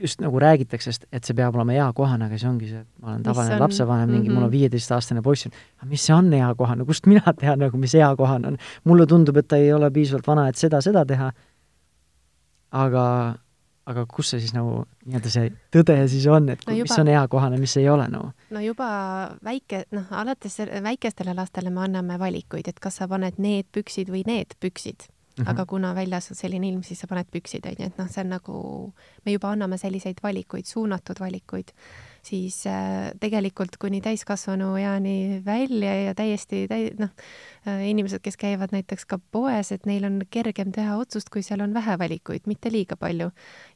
[0.00, 3.24] just nagu räägitakse, et, see peab olema eakohane, aga see ongi see, et ma olen
[3.26, 4.34] tavaline lapsevanem, mingi mm -hmm.
[4.34, 4.58] mul on mhm.
[4.58, 8.58] viieteistaastane poiss, aga mis see on eakohane, kust mina tean nagu, mis eakohane on?
[8.84, 11.32] mulle tundub, et ta ei ole piisavalt vana, et seda, seda teha,
[12.70, 13.34] aga,
[13.86, 17.08] aga kus see siis nagu nii-öelda see tõde siis on, et no juba, mis on
[17.08, 18.32] eakohane, mis ei ole nagu no.?
[18.50, 18.88] no juba
[19.44, 24.24] väike, noh, alates väikestele lastele me anname valikuid, et kas sa paned need püksid või
[24.26, 25.50] need püksid Mm -hmm.
[25.50, 28.30] aga kuna väljas on selline ilm, siis sa paned püksid, onju, et noh, see on
[28.32, 28.92] nagu,
[29.24, 31.72] me juba anname selliseid valikuid, suunatud valikuid,
[32.22, 37.10] siis äh, tegelikult kuni täiskasvanu eani välja ja täiesti täi-, noh
[37.66, 41.60] äh,, inimesed, kes käivad näiteks ka poes, et neil on kergem teha otsust, kui seal
[41.60, 43.30] on vähe valikuid, mitte liiga palju.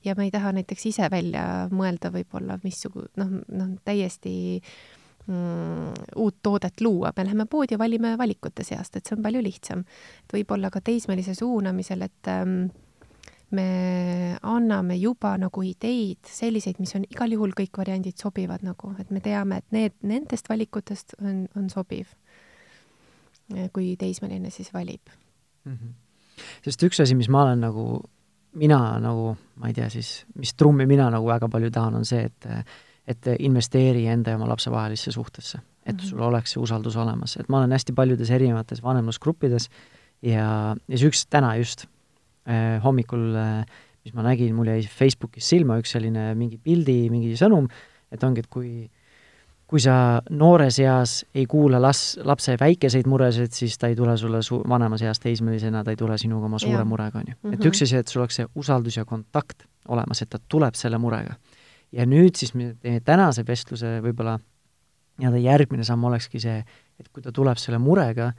[0.05, 6.13] ja me ei taha näiteks ise välja mõelda võib-olla missugu-, noh, noh, täiesti äh, mm,
[6.17, 9.85] uut toodet luua, me läheme poodi ja valime valikute seast, et see on palju lihtsam.
[10.25, 12.71] et võib-olla ka teismelise suunamisel, et ähm,
[13.51, 19.11] me anname juba nagu ideid, selliseid, mis on igal juhul kõik variandid sobivad nagu, et
[19.11, 22.15] me teame, et need, nendest valikutest on, on sobiv.
[23.75, 25.09] kui teismeline siis valib
[25.65, 25.73] mm.
[25.73, 25.95] -hmm.
[26.63, 28.03] sest üks asi, mis ma olen nagu,
[28.55, 32.25] mina nagu, ma ei tea siis, mis trummi mina nagu väga palju tahan, on see,
[32.25, 32.47] et
[33.09, 36.07] et investeeri enda ja oma lapse vahelisse suhtesse, et -hmm.
[36.07, 39.71] sul oleks see usaldus olemas, et ma olen hästi paljudes erinevates vanemlusgruppides
[40.23, 41.87] ja, ja see üks täna just
[42.49, 43.67] äh, hommikul äh,
[44.05, 47.69] mis ma nägin, mul jäi Facebookis silma üks selline mingi pildi, mingi sõnum,
[48.13, 48.89] et ongi, et kui
[49.71, 54.41] kui sa noores eas ei kuula las-, lapse väikeseid muresid, siis ta ei tule sulle
[54.43, 56.89] su-, vanemas eas teismelisena, ta ei tule sinuga oma suure ja.
[56.89, 57.53] murega, on ju.
[57.55, 60.99] et üks asi, et sul oleks see usaldus ja kontakt olemas, et ta tuleb selle
[60.99, 61.37] murega.
[61.93, 64.39] Ja nüüd siis me teeme tänase vestluse võib-olla
[65.21, 66.61] nii-öelda järgmine samm olekski see,
[67.01, 68.31] et kui ta tuleb selle murega,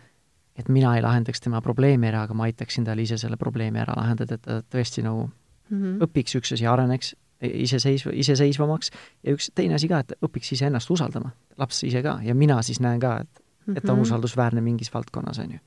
[0.58, 3.96] et mina ei lahendaks tema probleemi ära, aga ma aitaksin tal ise selle probleemi ära
[3.98, 6.00] lahendada, et ta tõesti nagu mm -hmm.
[6.08, 8.92] õpiks üks asi, areneks iseseisva, iseseisvamaks
[9.24, 12.80] ja üks teine asi ka, et õpiks iseennast usaldama, laps ise ka, ja mina siis
[12.80, 13.42] näen ka, et,
[13.76, 14.02] et ta on mhm.
[14.02, 15.60] usaldusväärne mingis valdkonnas, on ju.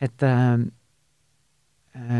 [0.00, 0.60] et äh,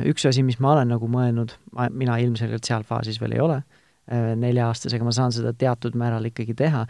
[0.04, 3.56] üks asi, mis ma olen nagu mõelnud, ma, mina ilmselgelt seal faasis veel ei ole
[3.56, 3.79] äh,,
[4.10, 6.84] nelja-aastasega ma saan seda teatud määral ikkagi teha,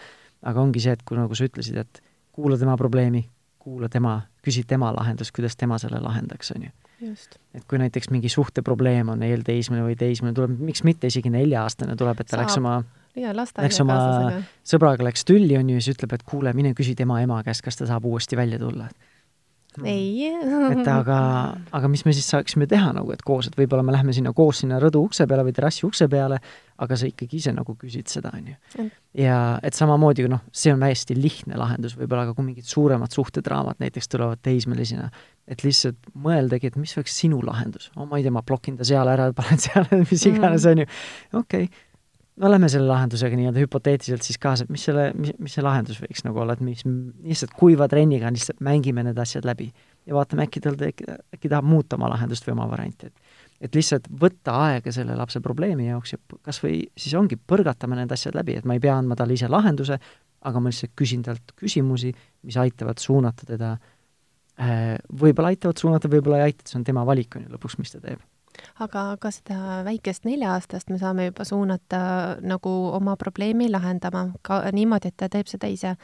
[0.46, 2.02] aga ongi see, et kui nagu sa ütlesid, et
[2.32, 3.24] kuula tema probleemi,
[3.60, 6.72] kuula tema, küsi tema lahendust, kuidas tema selle lahendaks, on ju.
[7.56, 12.20] Et kui näiteks mingi suhteprobleem on eelteismeline või teismeline, tuleb, miks mitte isegi nelja-aastane tuleb,
[12.20, 12.42] et ta Saab.
[12.44, 12.74] läks oma
[13.16, 13.96] ja, läks oma
[14.68, 17.64] sõbraga läks tülli, on ju, ja siis ütleb, et kuule, mine küsi tema ema käest,
[17.64, 18.90] kas ta saab uuesti välja tulla
[19.84, 20.30] ei.
[20.72, 21.18] et aga,
[21.76, 24.62] aga mis me siis saaksime teha nagu, et koos, et võib-olla me lähme sinna koos
[24.64, 26.40] sinna rõdu ukse peale või terrassi ukse peale,
[26.80, 28.88] aga sa ikkagi ise nagu küsid seda, on ju.
[29.22, 33.82] ja et samamoodi, noh, see on hästi lihtne lahendus võib-olla, aga kui mingid suuremad suhtedraamad
[33.82, 35.10] näiteks tulevad teismelisena,
[35.50, 37.90] et lihtsalt mõeldagi, et mis oleks sinu lahendus.
[37.96, 40.90] oh, ma ei tea, ma blokin ta seal ära, panen seal, mis iganes, on ju.
[41.44, 41.86] okei okay
[42.40, 46.00] no lähme selle lahendusega nii-öelda hüpoteetiliselt siis kaasa, et mis selle, mis, mis see lahendus
[46.02, 49.68] võiks nagu olla, et mis, lihtsalt kuiva trenniga lihtsalt mängime need asjad läbi
[50.08, 54.06] ja vaatame, äkki tal äkki tahab muuta oma lahendust või oma varianti, et et lihtsalt
[54.22, 58.56] võtta aega selle lapse probleemi jaoks ja kas või siis ongi, põrgatame need asjad läbi,
[58.56, 59.98] et ma ei pea andma talle ise lahenduse,
[60.48, 62.14] aga ma lihtsalt küsin talt küsimusi,
[62.48, 63.74] mis aitavad suunata teda,
[64.56, 67.92] äh, võib-olla aitavad suunata, võib-olla ei aita, see on tema valik, on ju lõpuks, mis
[67.92, 68.24] ta teeb
[68.84, 72.00] aga ka seda väikest nelja-aastast me saame juba suunata
[72.42, 75.96] nagu oma probleemi lahendama ka niimoodi, et ta teeb seda ise.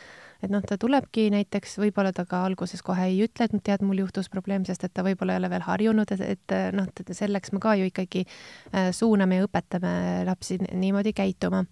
[0.43, 4.03] et noh, ta tulebki näiteks, võib-olla ta ka alguses kohe ei ütle, et tead, mul
[4.05, 7.63] juhtus probleem, sest et ta võib-olla ei ole veel harjunud, et, et noh, selleks me
[7.63, 9.97] ka ju ikkagi äh, suuname ja õpetame
[10.29, 11.65] lapsi niimoodi käituma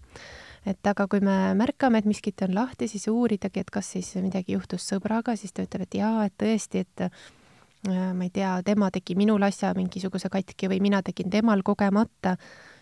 [0.65, 4.57] et aga kui me märkame, et miskit on lahti, siis uuridagi, et kas siis midagi
[4.57, 7.44] juhtus sõbraga, siis ta ütleb, et jaa, et tõesti, et Äh,
[7.89, 12.35] ma ei tea, tema tegi minul asja mingisuguse katki või mina tegin temal kogemata,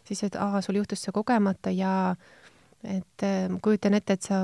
[0.07, 1.93] siis et aa, sul juhtus see kogemata ja
[2.83, 4.41] et äh, ma kujutan ette, et sa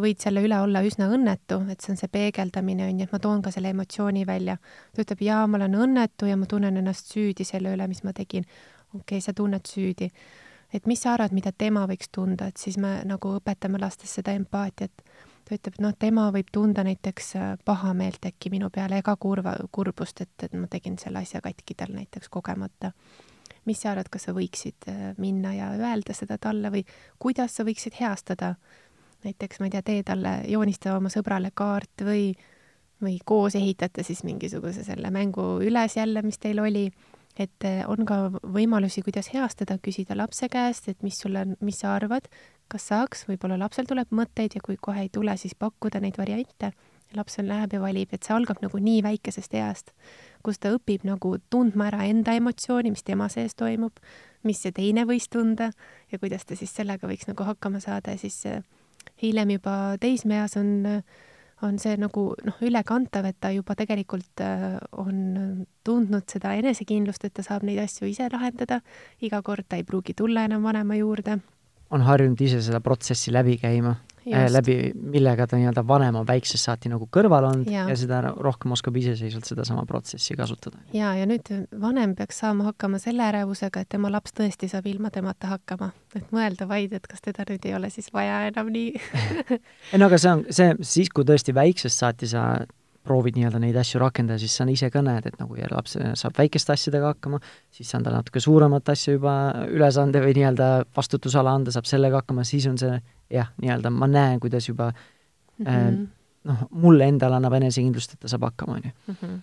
[0.00, 3.20] võid selle üle olla üsna õnnetu, et see on see peegeldamine, on ju, et ma
[3.22, 4.56] toon ka selle emotsiooni välja.
[4.94, 8.14] ta ütleb, jaa, ma olen õnnetu ja ma tunnen ennast süüdi selle üle, mis ma
[8.16, 8.48] tegin.
[8.94, 10.08] okei okay,, sa tunned süüdi.
[10.72, 14.32] et mis sa arvad, mida tema võiks tunda, et siis me nagu õpetame lastes seda
[14.32, 15.04] empaatiat
[15.44, 19.56] ta ütleb, et noh, tema võib tunda näiteks äh, pahameelt äkki minu peale ega kurva,
[19.72, 22.92] kurbust, et, et ma tegin selle asja katki tal näiteks kogemata.
[23.64, 26.84] mis sa arvad, kas sa võiksid äh, minna ja öelda seda talle või
[27.18, 28.54] kuidas sa võiksid heastada?
[29.22, 32.32] näiteks, ma ei tea, tee talle, joonista oma sõbrale kaart või,
[33.02, 36.88] või koos ehitate siis mingisuguse selle mängu üles jälle, mis teil oli
[37.38, 41.94] et äh, on ka võimalusi, kuidas heastada, küsida lapse käest, et mis sulle, mis sa
[41.96, 42.28] arvad,
[42.72, 46.72] kas saaks, võib-olla lapsel tuleb mõtteid ja kui kohe ei tule, siis pakkuda neid variante.
[47.12, 49.90] laps on, läheb ja valib, et see algab nagu nii väikesest east,
[50.40, 54.00] kus ta õpib nagu tundma ära enda emotsiooni, mis tema sees toimub,
[54.48, 55.68] mis see teine võis tunda
[56.08, 58.16] ja kuidas ta siis sellega võiks nagu hakkama saada.
[58.16, 58.64] Ja siis äh,
[59.20, 60.72] hiljem juba teismeeas on
[61.62, 67.36] on see nagu noh, ülekantav, et ta juba tegelikult äh, on tundnud seda enesekindlust, et
[67.36, 68.80] ta saab neid asju ise lahendada,
[69.20, 71.38] iga kord ta ei pruugi tulla enam vanema juurde
[71.92, 76.68] on harjunud ise seda protsessi läbi käima, äh, läbi, millega ta nii-öelda vanem on väiksest
[76.68, 77.84] saati nagu kõrval olnud ja.
[77.90, 80.80] ja seda rohkem oskab iseseisvalt sedasama protsessi kasutada.
[80.96, 81.50] jaa, ja nüüd
[81.80, 85.92] vanem peaks saama hakkama selle ärevusega, et tema laps tõesti saab ilma temata hakkama.
[86.16, 88.94] et mõelda vaid, et kas teda nüüd ei ole siis vaja enam nii
[89.92, 92.46] ei no aga see on, see, siis kui tõesti väiksest saati sa
[93.02, 96.74] proovid nii-öelda neid asju rakendada, siis sa ise ka näed, et nagu laps saab väikeste
[96.74, 97.40] asjadega hakkama,
[97.74, 99.34] siis saan talle natuke suuremat asja juba
[99.68, 102.94] üles anda või nii-öelda vastutusala anda, saab sellega hakkama, siis on see
[103.32, 106.02] jah, nii-öelda ma näen, kuidas juba mm -hmm.
[106.02, 108.90] äh, noh, mulle endale annab enesekindlust, et ta saab hakkama, on ju.
[109.12, 109.38] Mhm.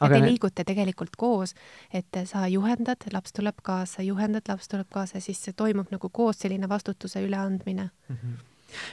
[0.00, 1.54] ja te liigute tegelikult koos,
[1.92, 6.42] et sa juhendad, laps tuleb kaasa, juhendad, laps tuleb kaasa, siis see toimub nagu koos
[6.42, 8.16] selline vastutuse üleandmine mm.
[8.16, 8.34] -hmm.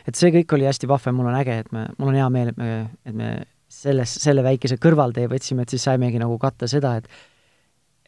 [0.07, 2.47] et see kõik oli hästi vahva, mul on äge, et me, mul on hea meel,
[2.47, 6.95] et me, et me selles, selle väikese kõrvaltee võtsime, et siis saimegi nagu katta seda,
[6.99, 7.07] et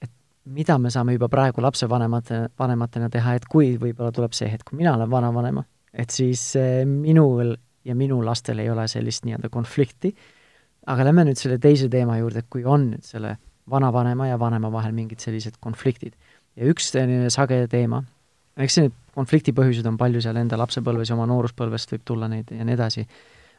[0.04, 0.12] et
[0.46, 4.82] mida me saame juba praegu lapsevanemate, vanematena teha, et kui võib-olla tuleb see hetk, kui
[4.82, 10.14] mina olen vanavanema, et siis eh, minul ja minu lastel ei ole sellist nii-öelda konflikti,
[10.88, 13.38] aga lähme nüüd selle teise teema juurde, et kui on nüüd selle
[13.70, 16.14] vanavanema ja vanema vahel mingid sellised konfliktid.
[16.56, 18.04] ja üks selline sage teema,
[18.62, 22.52] eks need konflikti põhjused on palju seal enda lapsepõlves ja oma nooruspõlvest võib tulla neid
[22.52, 23.06] ja nii edasi,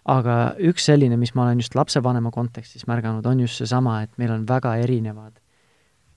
[0.04, 4.34] aga üks selline, mis ma olen just lapsevanema kontekstis märganud, on just seesama, et meil
[4.34, 5.40] on väga erinevad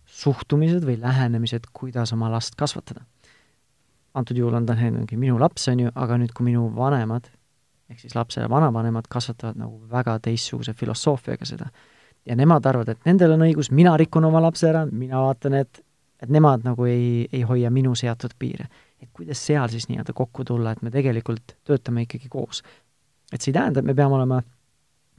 [0.08, 3.06] suhtumised või lähenemised, kuidas oma last kasvatada.
[4.18, 7.28] antud juhul on ta mingi minu laps, on ju, aga nüüd, kui minu vanemad,
[7.90, 11.68] ehk siis lapse vanavanemad kasvatavad nagu väga teistsuguse filosoofiaga seda,
[12.26, 15.84] ja nemad arvavad, et nendel on õigus, mina rikun oma lapse ära, mina vaatan, et
[16.18, 18.66] et nemad nagu ei, ei hoia minu seatud piire.
[19.02, 22.64] et kuidas seal siis nii-öelda kokku tulla, et me tegelikult töötame ikkagi koos
[23.32, 24.42] et see ei tähenda, et me peame olema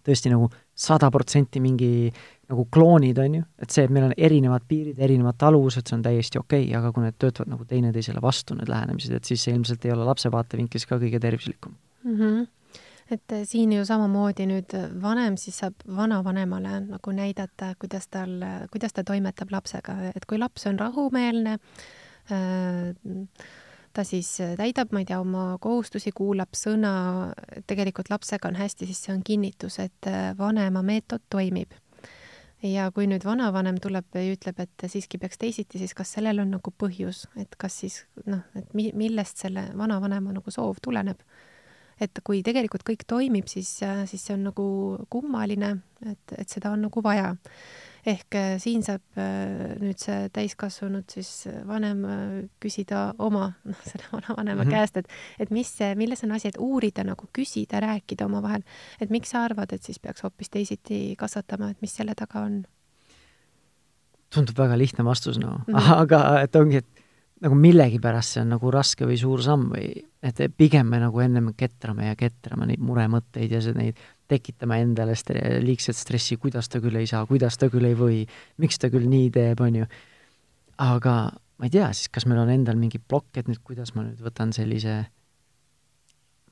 [0.09, 2.09] tõesti nagu sada protsenti mingi
[2.49, 6.05] nagu kloonid, on ju, et see, et meil on erinevad piirid, erinevad taluvused, see on
[6.07, 9.57] täiesti okei okay,, aga kui need töötavad nagu teineteisele vastu, need lähenemised, et siis see
[9.57, 11.77] ilmselt ei ole lapse vaatevinklist ka kõige tervislikum.
[12.05, 12.17] Mm.
[12.21, 12.47] -hmm
[13.11, 18.35] et äh, siin ju samamoodi nüüd vanem siis saab vanavanemale nagu näidata, kuidas tal,
[18.71, 21.59] kuidas ta toimetab lapsega, et kui laps on rahumeelne
[22.29, 22.93] äh,,
[23.93, 26.93] ta siis äh, täidab, ma ei tea, oma kohustusi, kuulab sõna,
[27.71, 31.77] tegelikult lapsega on hästi, siis see on kinnitus, et äh, vanema meetod toimib.
[32.63, 36.57] ja kui nüüd vanavanem tuleb ja ütleb, et siiski peaks teisiti, siis kas sellel on
[36.57, 41.23] nagu põhjus, et kas siis noh, et mi-, millest selle vanavanema nagu soov tuleneb?
[42.01, 44.65] et kui tegelikult kõik toimib, siis, äh, siis see on nagu
[45.11, 47.33] kummaline, et, et seda on nagu vaja
[48.07, 52.05] ehk äh, siin saab äh, nüüd see täiskasvanud siis äh, vanem
[52.63, 54.75] küsida oma, noh, selle vanavanema mm -hmm.
[54.75, 55.09] käest, et,
[55.39, 58.63] et mis milles on asi, et uurida nagu, küsida, rääkida omavahel,
[59.01, 62.65] et miks sa arvad, et siis peaks hoopis teisiti kasvatama, et mis selle taga on?
[64.35, 65.93] tundub väga lihtne vastus, no mm, -hmm.
[66.03, 66.98] aga et ongi, et
[67.45, 69.91] nagu millegipärast see on nagu raske või suur samm või
[70.27, 75.15] et pigem me nagu ennem ketrame ja ketrame neid muremõtteid ja see, neid tekitama endale
[75.17, 78.25] st-, liigset stressi, kuidas ta küll ei saa, kuidas ta küll ei või,
[78.59, 79.87] miks ta küll nii teeb, on ju.
[80.83, 84.05] aga ma ei tea siis, kas meil on endal mingi plokk, et nüüd kuidas ma
[84.09, 84.99] nüüd võtan sellise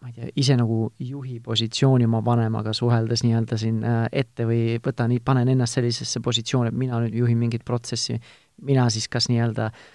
[0.00, 5.18] ma ei tea, ise nagu juhi positsiooni oma vanemaga suheldes nii-öelda siin ette või võtan,
[5.24, 8.20] panen ennast sellisesse positsiooni, et mina nüüd juhin mingit protsessi,
[8.62, 9.92] mina siis kas nii-öelda äh,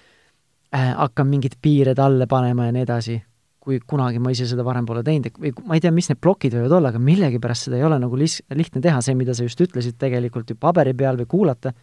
[0.71, 3.17] hakkan mingeid piire talle panema ja nii edasi
[3.61, 6.55] kui kunagi ma ise seda varem pole teinud, või ma ei tea, mis need plokid
[6.57, 9.61] võivad olla, aga millegipärast seda ei ole nagu lis-, lihtne teha, see, mida sa just
[9.61, 11.73] ütlesid, tegelikult ju paberi peal või kuulata,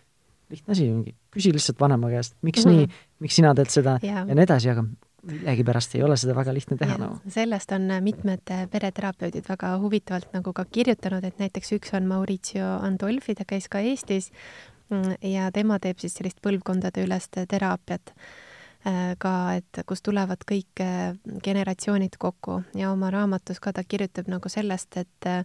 [0.50, 2.88] lihtne asi ongi, küsi lihtsalt vanema käest, miks mm -hmm.
[2.88, 4.84] nii, miks sina teed seda ja, ja nii edasi, aga
[5.28, 7.20] millegipärast ei ole seda väga lihtne teha nagu.
[7.30, 13.38] sellest on mitmed pereterapeudid väga huvitavalt nagu ka kirjutanud, et näiteks üks on Mauricio Andolfi,
[13.38, 14.32] ta käis ka Eestis
[14.90, 18.47] mm, ja tema teeb siis sellist põlvkondadeülest teraapiat Äh,
[19.18, 24.48] ka, et kust tulevad kõik äh, generatsioonid kokku ja oma raamatus ka ta kirjutab nagu
[24.52, 25.44] sellest, et äh,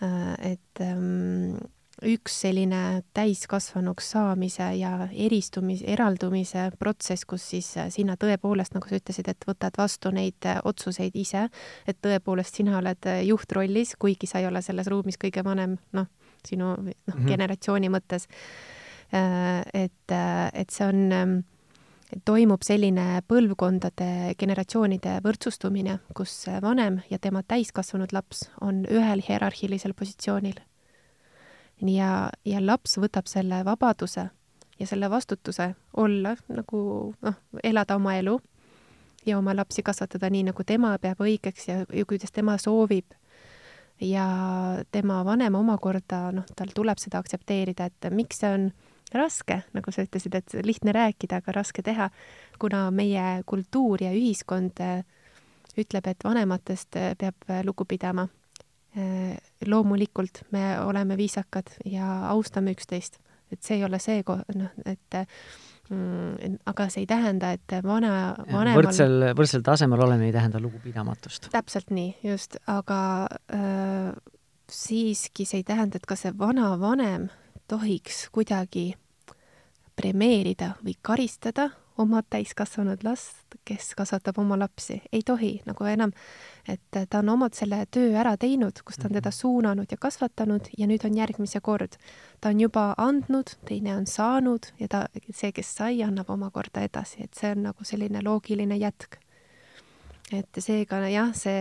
[0.00, 1.58] et ähm,
[2.00, 9.28] üks selline täiskasvanuks saamise ja eristumise, eraldumise protsess, kus siis sina tõepoolest, nagu sa ütlesid,
[9.28, 11.50] et võtad vastu neid otsuseid ise,
[11.84, 16.08] et tõepoolest sina oled juhtrollis, kuigi sa ei ole selles ruumis kõige vanem, noh,
[16.48, 17.28] sinu noh mm -hmm.
[17.28, 18.28] generatsiooni mõttes.
[19.74, 20.12] et,
[20.54, 21.38] et see on ähm,
[22.24, 30.60] toimub selline põlvkondade, generatsioonide võrdsustumine, kus vanem ja tema täiskasvanud laps on ühel hierarhilisel positsioonil.
[31.86, 34.28] ja, ja laps võtab selle vabaduse
[34.80, 38.38] ja selle vastutuse olla nagu noh, elada oma elu
[39.26, 43.04] ja oma lapsi kasvatada nii, nagu tema peab õigeks ja, ja kuidas tema soovib.
[44.00, 44.26] ja
[44.92, 48.70] tema vanem omakorda, noh, tal tuleb seda aktsepteerida, et miks see on
[49.14, 52.10] raske, nagu sa ütlesid, et lihtne rääkida, aga raske teha,
[52.60, 55.02] kuna meie kultuur ja ühiskond äh,
[55.78, 58.28] ütleb, et vanematest äh, peab äh, lugu pidama.
[59.66, 63.20] loomulikult me oleme viisakad ja austame üksteist,
[63.54, 65.18] et see ei ole see, noh, et
[65.90, 71.46] mm, aga see ei tähenda, et vana, vanemal võrdsel, võrdsel tasemel oleme ei tähenda lugupidamatust.
[71.54, 73.00] täpselt nii, just, aga
[73.54, 74.10] äh,
[74.70, 77.28] siiski see ei tähenda, et ka see vanavanem
[77.70, 78.94] tohiks kuidagi
[79.96, 81.68] premeerida või karistada
[82.00, 85.02] oma täiskasvanud last, kes kasvatab oma lapsi.
[85.12, 86.12] ei tohi nagu enam,
[86.68, 89.36] et ta on omad selle töö ära teinud, kus ta on teda mhm.
[89.36, 91.98] suunanud ja kasvatanud ja nüüd on järgmise kord.
[92.40, 97.24] ta on juba andnud, teine on saanud ja ta, see, kes sai, annab omakorda edasi,
[97.28, 99.20] et see on nagu selline loogiline jätk.
[100.32, 101.60] et seega jah, see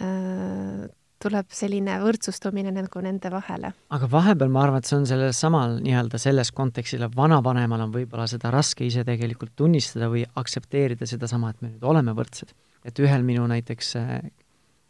[0.00, 0.88] äh,
[1.22, 3.72] tuleb selline võrdsustumine nagu nende vahele.
[3.94, 8.26] aga vahepeal ma arvan, et see on sellel samal nii-öelda selles kontekstis, vanavanemal on võib-olla
[8.30, 12.52] seda raske ise tegelikult tunnistada või aktsepteerida sedasama, et me nüüd oleme võrdsed.
[12.84, 14.18] et ühel minu näiteks äh,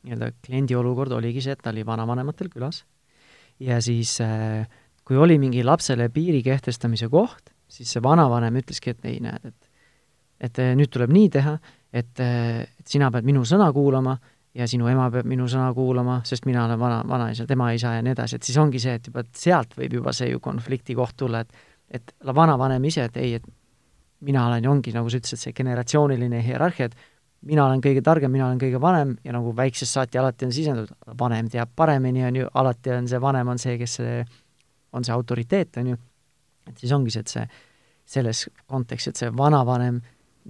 [0.07, 2.85] nii-öelda kliendi olukord oligi see, et ta oli vanavanematel külas
[3.63, 4.67] ja siis äh,
[5.07, 9.73] kui oli mingi lapsele piiri kehtestamise koht, siis see vanavanem ütleski, et ei, näed, et
[10.37, 11.55] et äh, nüüd tuleb nii teha,
[11.97, 14.19] et, et sina pead minu sõna kuulama
[14.57, 18.05] ja sinu ema peab minu sõna kuulama, sest mina olen vana, vanaisa, tema isa ja
[18.05, 21.17] nii edasi, et siis ongi see, et juba sealt võib juba see ju konflikti koht
[21.25, 23.45] tulla, et et vanavanem ise, et ei, et
[24.27, 26.97] mina olen ja ongi, nagu sa ütlesid, see generatsiooniline hierarhia, et
[27.47, 30.97] mina olen kõige targem, mina olen kõige vanem ja nagu väiksest saati alati on sisendatud,
[31.21, 34.19] vanem teab paremini, on ju, alati on see vanem on see, kes see,
[34.99, 36.01] on see autoriteet, on ju,
[36.67, 37.47] et siis ongi see, et see,
[38.17, 40.01] selles kontekstis, et see vanavanem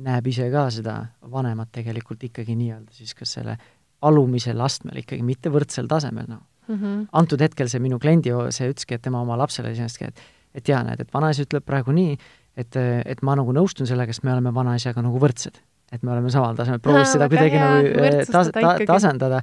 [0.07, 0.97] näeb ise ka seda
[1.33, 3.57] vanemat tegelikult ikkagi nii-öelda siis kas selle
[4.03, 6.45] alumisel astmel ikkagi, mitte võrdsel tasemel, noh.
[6.67, 7.03] Mm -hmm..
[7.13, 10.25] antud hetkel see minu kliendi, see ütleski, et tema oma lapsele iseenesest, et
[10.57, 12.17] et jaa, näed, et vanaisa ütleb praegu nii,
[12.57, 15.61] et, et ma nagu nõustun sellega, sest me oleme vanaisaga nagu võrdsed.
[15.93, 19.43] et me oleme samal tasemel, proovis seda kuidagi nagu eh, tas-, ta-, tasandada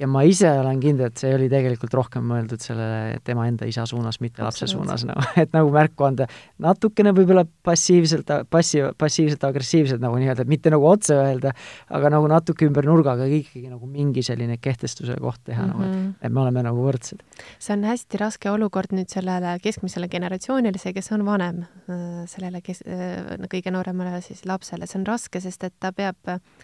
[0.00, 3.84] ja ma ise olen kindel, et see oli tegelikult rohkem mõeldud sellele tema enda isa
[3.88, 6.26] suunas, mitte lapse suunas, nagu, et nagu märku anda
[6.62, 11.52] natukene võib-olla passiivselt, passi-, passiivselt agressiivselt nagu nii-öelda, et mitte nagu otse öelda,
[11.92, 15.76] aga nagu natuke ümber nurga, aga ikkagi nagu mingi selline kehtestuse koht teha mm, -hmm.
[15.76, 16.14] nagu, et, mhm.
[16.22, 17.20] et me oleme nagu võrdsed.
[17.58, 22.62] see on hästi raske olukord nüüd sellele keskmisele generatsioonile, see, kes on vanem, äh, sellele,
[22.64, 26.16] kes, äh, kõige nooremale siis lapsele, see on raske, sest et ta peab,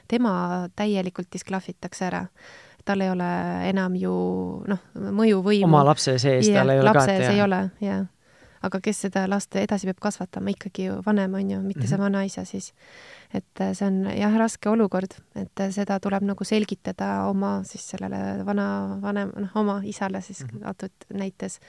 [0.08, 2.26] tema täielikult disklahvitakse ära
[2.84, 3.30] tal ei ole
[3.68, 4.12] enam ju
[4.68, 5.66] noh, mõjuvõimu.
[5.68, 8.06] oma lapse sees tal ei ole lapse ka, et ei ole, jah.
[8.68, 11.88] aga kes seda last edasi peab kasvatama, ikkagi ju vanem on ju, mitte mm -hmm.
[11.88, 12.72] see vanaisa siis.
[13.34, 17.88] et äh, see on jah, raske olukord, et äh, seda tuleb nagu selgitada oma siis
[17.90, 20.68] sellele vana, vanem, noh, oma isale siis mm -hmm.
[20.68, 21.60] antud näites.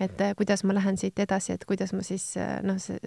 [0.00, 2.98] et äh, kuidas ma lähen siit edasi, et kuidas ma siis noh, see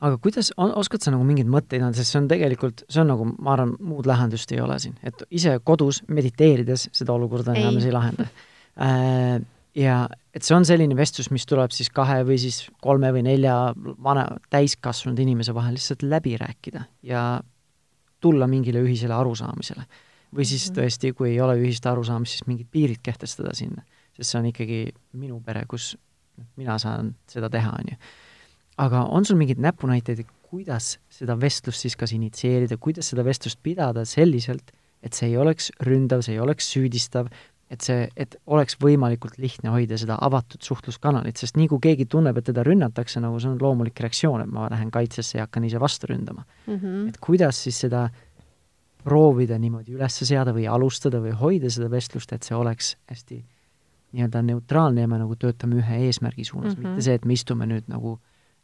[0.00, 3.26] aga kuidas, oskad sa nagu mingeid mõtteid anda, sest see on tegelikult, see on nagu,
[3.36, 7.92] ma arvan, muud lahendust ei ole siin, et ise kodus mediteerides seda olukorda enam ei
[7.94, 8.26] lahenda
[8.80, 9.40] äh,.
[9.76, 9.96] ja
[10.34, 13.56] et see on selline vestlus, mis tuleb siis kahe või siis kolme või nelja
[14.02, 17.24] vana, täiskasvanud inimese vahel lihtsalt läbi rääkida ja
[18.20, 19.84] tulla mingile ühisele arusaamisele.
[20.36, 20.78] või siis mhm.
[20.80, 23.84] tõesti, kui ei ole ühist arusaamist, siis mingid piirid kehtestada sinna,
[24.16, 24.82] sest see on ikkagi
[25.12, 25.92] minu pere, kus
[26.56, 28.00] mina saan seda teha, on ju
[28.80, 34.04] aga on sul mingeid näpunäiteid, kuidas seda vestlust siis kas initsieerida, kuidas seda vestlust pidada
[34.08, 34.72] selliselt,
[35.04, 37.28] et see ei oleks ründav, see ei oleks süüdistav,
[37.70, 42.40] et see, et oleks võimalikult lihtne hoida seda avatud suhtluskanalit, sest nii kui keegi tunneb,
[42.40, 45.80] et teda rünnatakse, nagu see on loomulik reaktsioon, et ma lähen kaitsesse ja hakkan ise
[45.80, 46.74] vastu ründama mm.
[46.74, 47.08] -hmm.
[47.08, 48.08] et kuidas siis seda
[49.04, 53.38] proovida niimoodi üles seada või alustada või hoida seda vestlust, et see oleks hästi
[54.12, 56.88] nii-öelda neutraalne ja me nagu töötame ühe eesmärgi suunas mm, -hmm.
[56.88, 58.18] mitte see, et me istume nüüd nagu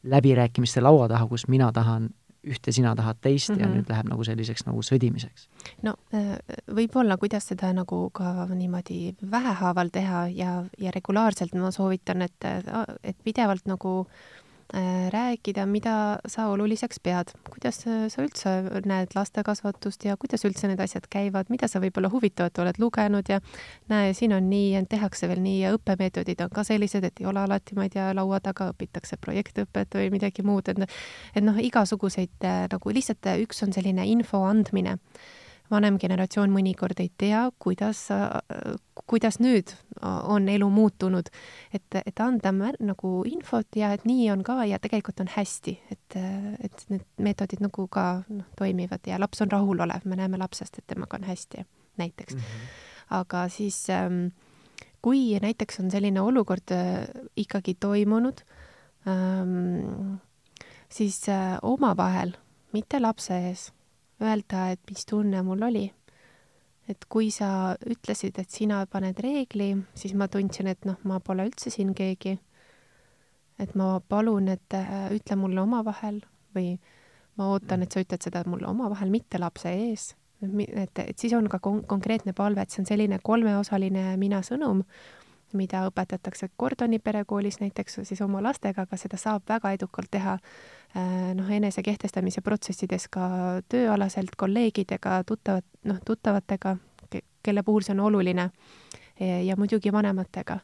[0.07, 2.09] läbirääkimiste laua taha, kus mina tahan
[2.47, 3.61] ühte, sina tahad teist mm -hmm.
[3.61, 3.77] ja mhm.
[3.77, 5.49] nüüd läheb nagu selliseks nagu sõdimiseks.
[5.83, 6.39] no äh,
[6.71, 12.45] võib-olla, kuidas seda nagu ka niimoodi vähehaaval teha ja, ja regulaarselt ma soovitan, et,
[13.03, 14.46] et pidevalt nagu äh, Äh,
[15.13, 18.55] rääkida, mida sa oluliseks pead, kuidas sa üldse
[18.87, 23.39] näed lastekasvatust ja kuidas üldse need asjad käivad, mida sa võib-olla huvitavat oled lugenud ja
[23.93, 27.45] näe, siin on nii tehakse veel nii ja õppemeetodid on ka sellised, et ei ole
[27.47, 30.83] alati, ma ei tea, laua taga õpitakse projektõpet või midagi muud, et
[31.37, 34.99] et noh, igasuguseid äh, nagu lihtsalt üks on selline info andmine
[35.71, 38.07] vanem generatsioon mõnikord ei tea, kuidas,
[39.07, 41.29] kuidas nüüd on elu muutunud.
[41.75, 46.19] et, et anda nagu infot ja et nii on ka ja tegelikult on hästi, et,
[46.61, 50.87] et need meetodid nagu ka noh, toimivad ja laps on rahulolev, me näeme lapsest, et
[50.87, 52.41] temaga on hästi, näiteks mm.
[52.41, 52.75] -hmm.
[53.21, 54.29] aga siis ähm,
[55.03, 58.41] kui näiteks on selline olukord äh, ikkagi toimunud
[59.09, 60.19] ähm,,
[60.89, 62.33] siis äh, omavahel,
[62.73, 63.73] mitte lapse ees
[64.23, 65.93] öelda, et mis tunne mul oli.
[66.89, 71.49] et kui sa ütlesid, et sina paned reegli, siis ma tundsin, et noh, ma pole
[71.49, 72.39] üldse siin keegi.
[73.59, 76.21] et ma palun, et äh, ütle mulle omavahel
[76.55, 76.79] või
[77.37, 80.15] ma ootan, et sa ütled seda mulle omavahel, mitte lapse ees.
[80.43, 84.85] et, et siis on ka kon konkreetne palve, et see on selline kolmeosaline mina sõnum
[85.57, 90.39] mida õpetatakse Gordoni perekoolis näiteks siis oma lastega, aga seda saab väga edukalt teha
[90.95, 93.27] noh, enesekehtestamise protsessides ka
[93.69, 96.77] tööalaselt kolleegidega, tuttavad, noh, tuttavatega,
[97.45, 98.51] kelle puhul see on oluline
[99.21, 100.59] ja muidugi vanematega.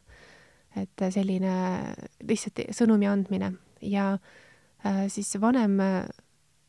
[0.75, 1.53] et selline
[2.25, 3.51] lihtsalt sõnumi andmine
[3.85, 4.07] ja
[4.85, 5.77] äh, siis vanem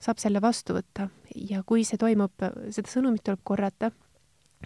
[0.04, 3.90] saab selle vastu võtta ja kui see toimub, seda sõnumit tuleb korrata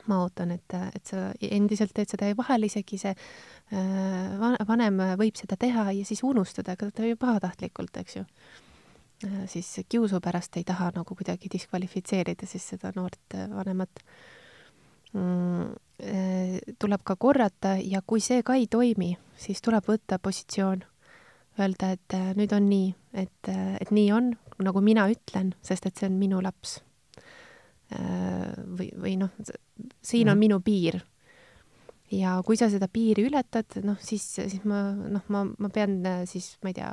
[0.07, 5.39] ma ootan, et, et sa endiselt teed seda ja vahel isegi see äh, vanem võib
[5.39, 8.25] seda teha ja siis unustada, ega ta ju pahatahtlikult, eks ju.
[9.25, 14.03] Äh, siis kiusu pärast ei taha nagu kuidagi diskvalifitseerida siis seda noort vanemat
[15.13, 15.73] mm,.
[16.79, 20.85] tuleb ka korrata ja kui see ka ei toimi, siis tuleb võtta positsioon,
[21.59, 22.93] öelda, et nüüd on nii,
[23.25, 23.51] et,
[23.81, 24.31] et nii on,
[24.63, 26.77] nagu mina ütlen, sest et see on minu laps
[27.91, 29.35] või, või noh,
[29.99, 30.45] siin on mm.
[30.45, 31.01] minu piir.
[32.15, 35.99] Ja kui sa seda piiri ületad, noh, siis, siis ma, noh, ma, ma pean
[36.29, 36.91] siis, ma ei tea.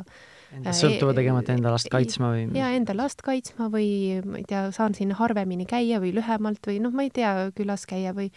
[0.57, 2.45] Enda sõltuva e-, tegema, et enda last kaitsma või?
[2.57, 3.89] jaa, enda last kaitsma või
[4.27, 7.87] ma ei tea, saan siin harvemini käia või lühemalt või noh, ma ei tea, külas
[7.89, 8.29] käia või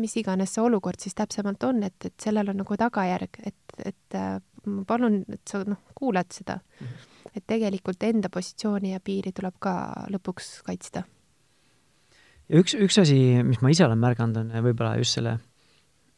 [0.00, 4.18] mis iganes see olukord siis täpsemalt on, et, et sellel on nagu tagajärg, et, et
[4.66, 6.58] ma palun, et sa noh, kuulad seda.
[6.58, 7.10] -hmm.
[7.34, 9.74] et tegelikult enda positsiooni ja piiri tuleb ka
[10.10, 11.04] lõpuks kaitsta
[12.48, 15.38] ja üks, üks asi, mis ma ise olen märganud, on võib-olla just selle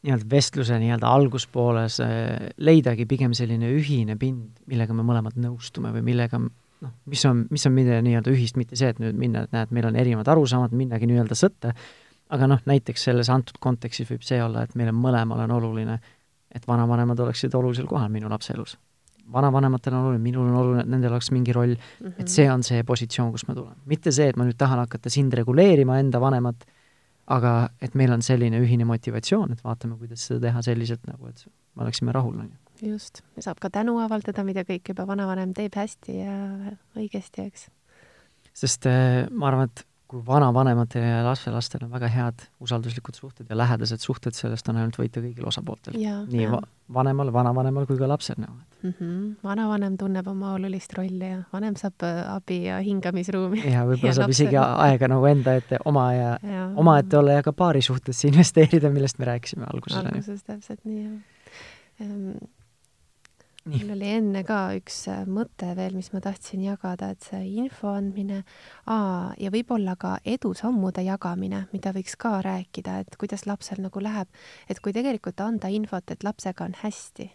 [0.05, 6.03] nii-öelda vestluse nii-öelda alguspooles eh, leidagi pigem selline ühine pind, millega me mõlemad nõustume või
[6.11, 9.55] millega noh, mis on, mis on meie nii-öelda ühist, mitte see, et nüüd minna, et
[9.55, 11.73] näed, meil on erinevad arusaamad, minnagi nii-öelda sõtta,
[12.33, 15.97] aga noh, näiteks selles antud kontekstis võib see olla, et meile mõlemal on oluline,
[16.53, 18.77] et vanavanemad oleksid olulisel kohal minu lapse elus
[19.31, 22.21] vanavanematel on oluline, minul on oluline, et nendel oleks mingi roll mm, -hmm.
[22.21, 23.75] et see on see positsioon, kus ma tulen.
[23.85, 26.63] mitte see, et ma nüüd tahan hakata sind reguleerima, enda vanemat,
[27.27, 27.53] aga
[27.83, 31.43] et meil on selline ühine motivatsioon, et vaatame, kuidas seda teha selliselt nagu, et
[31.75, 32.91] me oleksime rahul, on ju.
[32.93, 36.37] just, saab ka tänu avaldada, mida kõik juba vanavanem teeb hästi ja
[36.97, 37.67] õigesti, eks.
[38.57, 43.57] sest äh, ma arvan, et kui vanavanematel ja lapselastel on väga head usalduslikud suhted ja
[43.57, 45.97] lähedased suhted, sellest on ainult võita kõigil osapooltel.
[46.31, 46.61] nii va
[46.93, 48.93] vanemal, vanavanemal kui ka lapsel nagu mm.
[48.93, 49.35] -hmm.
[49.43, 53.63] vanavanem tunneb oma olulist rolli ja vanem saab äh, abi ja hingamisruumi.
[53.75, 54.47] ja võib-olla saab lapsel...
[54.47, 58.89] isegi aega nagu enda ette oma ja, ja omaette olla ja ka paari suhtesse investeerida,
[58.89, 59.97] millest me rääkisime alguses.
[59.97, 62.37] alguses täpselt nii, jah ehm,
[63.71, 67.91] mul oli enne ka üks äh, mõte veel, mis ma tahtsin jagada, et see info
[67.93, 68.43] andmine.
[68.91, 74.31] Aa, ja võib-olla ka edusammude jagamine, mida võiks ka rääkida, et kuidas lapsel nagu läheb,
[74.69, 77.29] et kui tegelikult anda infot, et lapsega on hästi,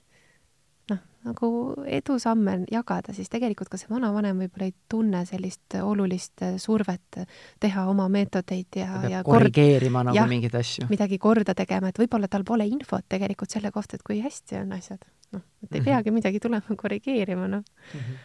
[0.93, 1.49] noh, nagu
[1.87, 7.23] edusamme jagada, siis tegelikult ka see vanavanem võib-olla ei tunne sellist olulist äh, survet
[7.63, 10.11] teha oma meetodeid ja, ja korrigeerima kord...
[10.11, 10.89] nagu jah, mingeid asju.
[10.93, 14.79] midagi korda tegema, et võib-olla tal pole infot tegelikult selle kohta, et kui hästi on
[14.79, 15.85] asjad noh, et ei -hmm.
[15.85, 18.17] peagi midagi tulema korrigeerima, noh mm -hmm.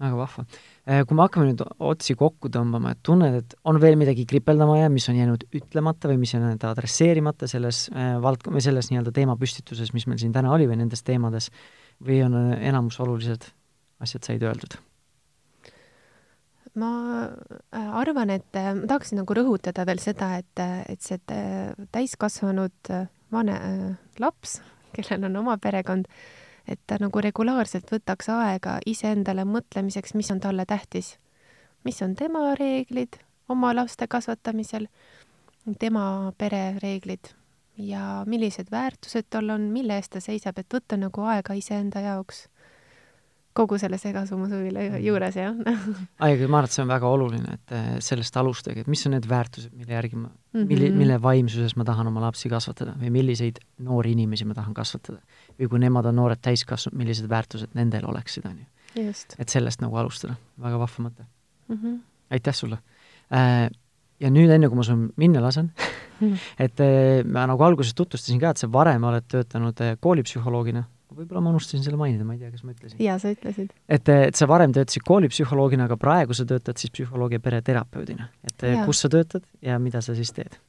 [0.00, 0.44] väga vahva.
[0.86, 4.78] Äh, kui me hakkame nüüd otsi kokku tõmbama, et tunned, et on veel midagi kripeldama
[4.78, 8.90] jäänud, mis on jäänud ütlemata või mis on jäänud adresseerimata selles äh, vald-, või selles
[8.90, 11.50] nii-öelda teemapüstituses, mis meil siin täna oli või nendes teemades,
[12.00, 13.48] või on äh, enamus olulised
[14.00, 14.78] asjad said öeldud?
[16.76, 16.90] ma
[17.72, 20.60] arvan, et ma tahaksin nagu rõhutada veel seda, et,
[20.92, 21.16] et see
[21.94, 22.90] täiskasvanud
[23.32, 23.56] vane
[24.20, 24.58] laps
[24.94, 26.06] kellel on oma perekond,
[26.68, 31.18] et ta nagu regulaarselt võtaks aega iseendale mõtlemiseks, mis on talle tähtis.
[31.84, 33.16] mis on tema reeglid
[33.48, 34.88] oma laste kasvatamisel,
[35.78, 37.30] tema perereeglid
[37.78, 42.48] ja millised väärtused tal on, mille eest ta seisab, et võtta nagu aega iseenda jaoks
[43.56, 45.04] kogu selle segasummusuvile mhm.
[45.04, 45.54] juures, jah
[46.26, 49.16] aga ma arvan, et see on väga oluline, et eh, sellest alustage, et mis on
[49.16, 50.66] need väärtused, mille järgi ma mm, -hmm.
[50.72, 55.18] milli, mille vaimsuses ma tahan oma lapsi kasvatada või milliseid noori inimesi ma tahan kasvatada.
[55.60, 59.12] või kui nemad on noored täiskasvanud, millised väärtused nendel oleksid, on ju.
[59.38, 61.26] et sellest nagu alustada, väga vahva mõte
[61.68, 61.76] mm.
[61.76, 61.98] -hmm.
[62.30, 62.78] aitäh sulle
[63.32, 63.70] äh,!
[64.20, 65.72] ja nüüd, enne kui ma sul minna lasen
[66.64, 70.84] et äh, ma nagu alguses tutvustasin ka, et sa varem oled töötanud äh, koolipsühholoogina
[71.16, 73.00] võib-olla ma unustasin selle mainida, ma ei tea, kas ma ütlesin.
[73.02, 73.74] jaa, sa ütlesid.
[73.88, 78.30] et, et sa varem töötasid koolipsühholoogina, aga praegu sa töötad siis psühholoogia pereterapeudina.
[78.46, 78.86] et ja.
[78.88, 80.60] kus sa töötad ja mida sa siis teed?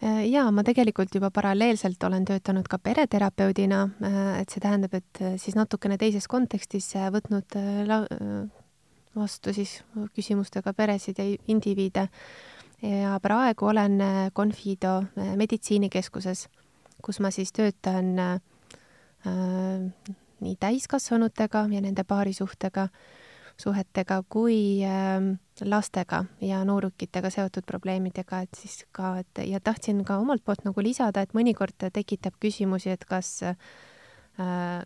[0.00, 5.20] Äh, jaa, ma tegelikult juba paralleelselt olen töötanud ka pereterapeudina, äh, et see tähendab, et
[5.20, 7.58] äh, siis natukene teises kontekstis võtnud
[9.12, 9.74] vastu siis
[10.16, 12.08] küsimustega peresid ja indiviide.
[12.80, 13.98] ja praegu olen
[14.32, 15.02] Confido
[15.36, 16.46] meditsiinikeskuses,
[17.02, 18.40] kus ma siis töötan
[19.24, 22.88] nii täiskasvanutega ja nende paarisuhtega,
[23.60, 30.16] suhetega kui ähm, lastega ja noorukitega seotud probleemidega, et siis ka, et ja tahtsin ka
[30.22, 33.56] omalt poolt nagu lisada, et mõnikord tekitab küsimusi, et kas, äh,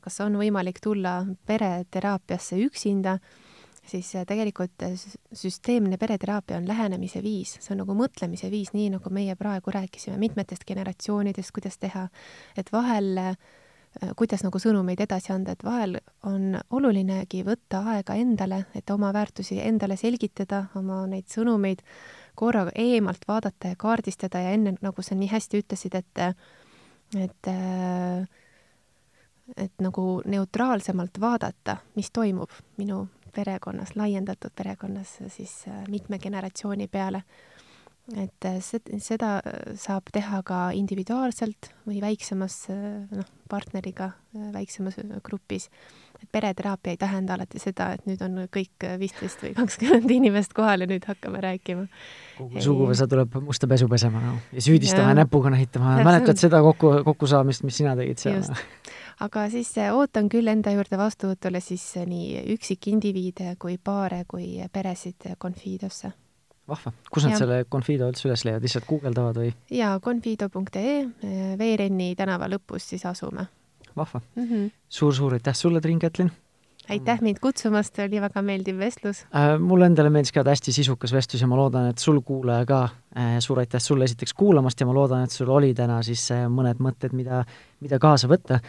[0.03, 3.21] kas on võimalik tulla pereteraapiasse üksinda,
[3.87, 4.83] siis tegelikult
[5.37, 10.17] süsteemne pereteraapia on lähenemise viis, see on nagu mõtlemise viis, nii nagu meie praegu rääkisime
[10.19, 12.09] mitmetest generatsioonidest, kuidas teha,
[12.59, 13.64] et vahel äh, Äh,
[14.17, 19.61] kuidas nagu sõnumeid edasi anda, et vahel on olulinegi võtta aega endale, et oma väärtusi
[19.63, 21.85] endale selgitada, oma neid sõnumeid
[22.35, 24.43] korraga eemalt vaadata ja kaardistada.
[24.43, 26.25] Ja enne, nagu sa nii hästi ütlesid, et
[27.15, 27.53] et
[29.57, 37.23] et nagu neutraalsemalt vaadata, mis toimub minu perekonnas, laiendatud perekonnas siis mitme generatsiooni peale
[38.13, 38.59] et äh,
[39.01, 45.71] seda äh, saab teha ka individuaalselt või väiksemas, äh, noh, partneriga väiksemas grupis.
[46.21, 50.85] et pereteraapia ei tähenda alati seda, et nüüd on kõik viisteist või kakskümmend inimest kohal
[50.85, 51.87] ja nüüd hakkame rääkima.
[52.39, 56.97] kogu suguvõsa tuleb musta pesu pesema no, ja süüdistama ja näpuga näitama, mäletad seda kokku,
[57.05, 58.45] kokkusaamist, mis sina tegid seal?
[59.25, 66.13] aga siis ootan küll enda juurde vastuvõtule siis nii üksikindiviide kui paare kui peresid Confidosse
[66.69, 67.41] vahva, kus nad ja.
[67.43, 69.51] selle Confido üldse üles leiavad, lihtsalt guugeldavad või?
[69.75, 70.95] jaa, confido.ee,
[71.61, 73.47] Veerenni tänava lõpus siis asume.
[73.97, 74.73] vahva mm -hmm..
[74.89, 76.33] suur-suur aitäh sulle, Triin Kätlin!
[76.89, 79.59] aitäh mind kutsumast, oli väga meeldiv vestlus äh,!
[79.61, 82.83] mulle endale meeldis ka hästi sisukas vestlus ja ma loodan, et sul kuulaja ka
[83.17, 86.49] äh,, suur aitäh sulle esiteks kuulamast ja ma loodan, et sul oli täna siis äh,
[86.49, 87.45] mõned mõtted, mida,
[87.81, 88.61] mida kaasa võtta.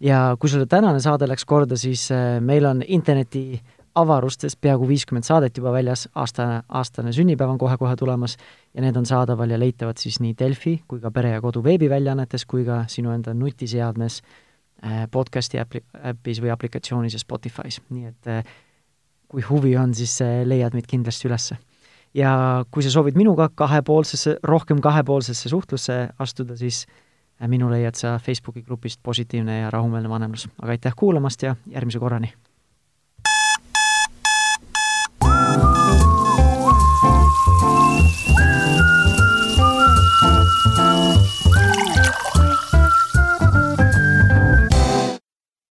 [0.00, 4.88] ja kui sulle tänane saade läks korda, siis äh, meil on interneti äh, avarustest peaaegu
[4.88, 8.36] viiskümmend saadet juba väljas, aasta, aastane sünnipäev on kohe-kohe tulemas
[8.74, 12.46] ja need on saadaval ja leitavad siis nii Delfi kui ka Pere ja Kodu veebiväljaannetes
[12.50, 14.20] kui ka sinu enda nutiseadmes
[14.84, 18.42] äh, podcasti äpli-, äpis või aplikatsioonis ja Spotify's, nii et äh,
[19.30, 21.58] kui huvi on, siis äh, leiad meid kindlasti ülesse.
[22.14, 26.86] ja kui sa soovid minuga kahepoolsesse, rohkem kahepoolsesse suhtlusse astuda, siis
[27.50, 30.48] minu leiad sa Facebooki grupist Positiivne ja rahumeelne vanemlus.
[30.62, 32.32] aga aitäh kuulamast ja järgmise korrani!